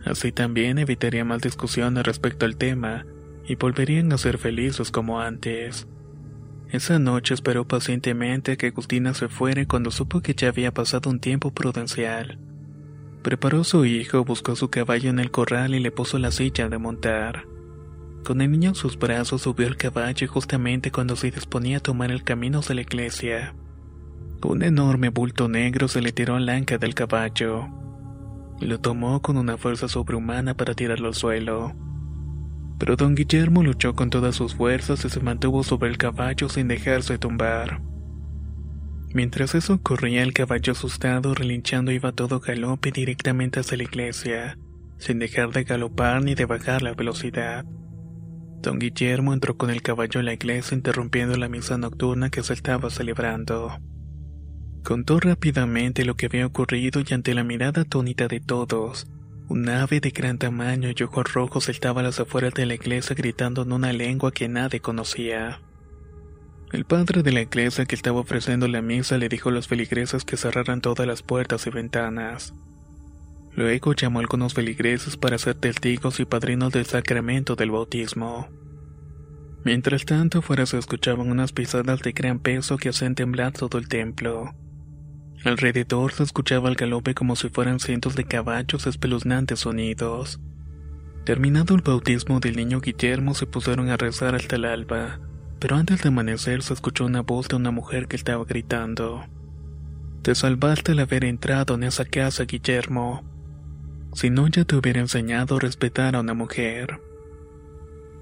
Así 0.05 0.33
también 0.33 0.79
evitaría 0.79 1.25
más 1.25 1.43
discusiones 1.43 2.05
respecto 2.05 2.47
al 2.47 2.57
tema 2.57 3.05
y 3.45 3.57
volverían 3.57 4.13
a 4.13 4.19
ser 4.19 4.39
felices 4.39 4.91
como 4.91 5.21
antes. 5.21 5.87
Esa 6.71 6.99
noche 6.99 7.35
esperó 7.35 7.67
pacientemente 7.67 8.57
que 8.57 8.69
Agustina 8.69 9.15
se 9.15 9.29
fuera 9.29 9.67
cuando 9.67 9.91
supo 9.91 10.23
que 10.23 10.35
ya 10.35 10.49
había 10.49 10.73
pasado 10.73 11.11
un 11.11 11.21
tiempo 11.21 11.53
prudencial. 11.53 12.39
Preparó 13.23 13.65
su 13.65 13.85
hijo, 13.85 14.25
buscó 14.25 14.57
su 14.57 14.69
caballo 14.69 15.11
en 15.11 15.19
el 15.19 15.31
corral 15.31 15.75
y 15.75 15.81
le 15.81 15.91
puso 15.91 16.19
la 16.19 16.31
silla 16.31 16.69
de 16.69 16.79
montar. 16.79 17.47
Con 18.25 18.41
el 18.41 18.51
niño 18.51 18.71
en 18.71 18.75
sus 18.75 18.99
brazos 18.99 19.43
subió 19.43 19.67
al 19.67 19.77
caballo 19.77 20.29
justamente 20.29 20.91
cuando 20.91 21.17
se 21.17 21.31
disponía 21.31 21.79
a 21.79 21.81
tomar 21.81 22.11
el 22.11 22.25
camino 22.25 22.61
hacia 22.61 22.75
la 22.75 22.83
iglesia. 22.83 23.55
Un 24.45 24.63
enorme 24.63 25.11
bulto 25.11 25.49
negro 25.49 25.89
se 25.89 26.03
le 26.03 26.13
tiró 26.13 26.37
al 26.37 26.49
anca 26.49 26.79
del 26.79 26.95
caballo. 26.95 27.69
Y 28.61 28.67
lo 28.67 28.81
tomó 28.81 29.23
con 29.23 29.37
una 29.37 29.57
fuerza 29.57 29.89
sobrehumana 29.89 30.55
para 30.55 30.75
tirarlo 30.75 31.09
al 31.09 31.15
suelo 31.15 31.75
pero 32.83 32.97
don 32.97 33.15
Guillermo 33.15 33.63
luchó 33.63 33.95
con 33.95 34.11
todas 34.11 34.35
sus 34.35 34.57
fuerzas 34.57 35.05
y 35.05 35.09
se 35.09 35.21
mantuvo 35.21 35.63
sobre 35.63 35.89
el 35.89 35.99
caballo 35.99 36.49
sin 36.49 36.67
dejarse 36.67 37.17
tumbar. 37.17 37.81
Mientras 39.15 39.55
eso 39.55 39.75
ocurría, 39.75 40.23
el 40.23 40.33
caballo 40.33 40.73
asustado, 40.73 41.35
relinchando, 41.35 41.93
iba 41.93 42.13
todo 42.13 42.41
galope 42.41 42.93
directamente 42.93 43.61
hacia 43.61 43.77
la 43.77 43.83
iglesia, 43.83 44.59
sin 44.99 45.19
dejar 45.19 45.51
de 45.51 45.65
galopar 45.65 46.23
ni 46.23 46.35
de 46.35 46.47
bajar 46.47 46.83
la 46.83 46.95
velocidad. 46.95 47.65
Don 48.63 48.79
Guillermo 48.79 49.35
entró 49.35 49.57
con 49.57 49.71
el 49.71 49.83
caballo 49.83 50.21
en 50.21 50.27
la 50.27 50.33
iglesia 50.33 50.77
interrumpiendo 50.77 51.37
la 51.37 51.49
misa 51.49 51.77
nocturna 51.77 52.31
que 52.31 52.43
se 52.43 52.55
estaba 52.55 52.89
celebrando. 52.91 53.77
Contó 54.83 55.21
rápidamente 55.21 56.05
lo 56.05 56.15
que 56.15 56.27
había 56.27 56.47
ocurrido 56.47 57.03
y 57.07 57.13
ante 57.13 57.35
la 57.35 57.45
mirada 57.45 57.83
atónita 57.83 58.29
de 58.29 58.41
todos, 58.41 59.07
un 59.49 59.69
ave 59.69 60.01
de 60.01 60.11
gran 60.11 60.39
tamaño 60.39 60.89
y 60.97 61.03
ojos 61.03 61.33
rojos 61.35 61.65
saltaba 61.65 62.01
a 62.01 62.05
las 62.05 62.21
afueras 62.21 62.55
de 62.55 62.65
la 62.65 62.75
iglesia 62.75 63.15
gritando 63.15 63.63
en 63.63 63.73
una 63.73 63.93
lengua 63.93 64.33
que 64.33 64.49
nadie 64.49 64.81
conocía. 64.81 65.61
El 66.73 66.87
padre 66.87 67.23
de 67.23 67.33
la 67.33 67.43
iglesia 67.43 67.85
que 67.85 67.95
estaba 67.95 68.21
ofreciendo 68.21 68.67
la 68.67 68.81
misa 68.81 69.19
le 69.19 69.29
dijo 69.29 69.51
a 69.51 69.53
los 69.53 69.69
feligreses 69.69 70.25
que 70.25 70.39
cerraran 70.39 70.81
todas 70.81 71.07
las 71.07 71.23
puertas 71.23 71.67
y 71.67 71.71
ventanas. 71.71 72.55
Luego 73.55 73.93
llamó 73.93 74.19
a 74.19 74.23
algunos 74.23 74.55
feligreses 74.55 75.19
para 75.19 75.37
ser 75.37 75.55
testigos 75.55 76.19
y 76.19 76.25
padrinos 76.25 76.73
del 76.73 76.87
sacramento 76.87 77.57
del 77.57 77.71
bautismo. 77.71 78.49
Mientras 79.65 80.07
tanto, 80.07 80.41
fuera 80.41 80.65
se 80.65 80.79
escuchaban 80.79 81.31
unas 81.31 81.53
pisadas 81.53 82.01
de 82.01 82.13
gran 82.13 82.39
peso 82.39 82.79
que 82.79 82.89
hacían 82.89 83.15
temblar 83.15 83.53
todo 83.53 83.77
el 83.77 83.89
templo. 83.89 84.55
Alrededor 85.45 86.13
se 86.13 86.23
escuchaba 86.23 86.71
el 86.71 86.77
galope 86.77 87.15
como 87.15 87.37
si 87.37 87.51
fueran 87.51 87.81
cientos 87.81 88.17
de 88.17 88.25
caballos 88.25 88.87
espeluznantes 88.87 89.61
sonidos. 89.61 90.41
Terminado 91.25 91.75
el 91.75 91.83
bautismo 91.83 92.41
del 92.41 92.57
niño 92.57 92.81
Guillermo 92.81 93.35
se 93.35 93.47
pusieron 93.47 93.91
a 93.91 93.99
rezar 93.99 94.35
hasta 94.35 94.57
el 94.57 94.65
alba, 94.65 95.21
pero 95.63 95.77
antes 95.77 96.03
de 96.03 96.09
amanecer 96.09 96.65
se 96.65 96.75
escuchó 96.75 97.07
una 97.07 97.21
voz 97.21 97.47
de 97.47 97.55
una 97.55 97.71
mujer 97.71 98.09
que 98.09 98.17
estaba 98.17 98.45
gritando. 98.45 99.25
Te 100.23 100.35
salvaste 100.35 100.91
al 100.91 100.99
haber 100.99 101.25
entrado 101.25 101.77
en 101.77 101.85
esa 101.85 102.05
casa, 102.05 102.47
Guillermo. 102.47 103.23
Si 104.13 104.29
no 104.29 104.49
ya 104.49 104.65
te 104.65 104.75
hubiera 104.75 104.99
enseñado 104.99 105.55
a 105.55 105.61
respetar 105.61 106.17
a 106.17 106.21
una 106.21 106.35
mujer. 106.35 107.01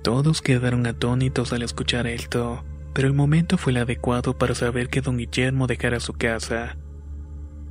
Todos 0.03 0.43
quedaron 0.43 0.87
atónitos 0.87 1.55
al 1.55 1.63
escuchar 1.63 2.07
esto, 2.07 2.63
pero 2.93 3.09
el 3.09 3.15
momento 3.15 3.57
fue 3.57 3.73
el 3.73 3.79
adecuado 3.79 4.37
para 4.37 4.55
saber 4.55 4.91
que 4.91 5.01
don 5.01 5.17
Guillermo 5.17 5.67
dejara 5.67 5.99
su 5.99 6.13
casa 6.13 6.77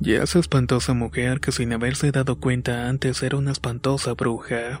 y 0.02 0.14
esa 0.14 0.38
espantosa 0.38 0.94
mujer 0.94 1.40
que 1.40 1.52
sin 1.52 1.72
haberse 1.74 2.10
dado 2.10 2.40
cuenta 2.40 2.88
antes 2.88 3.22
era 3.22 3.36
una 3.36 3.52
espantosa 3.52 4.14
bruja. 4.14 4.80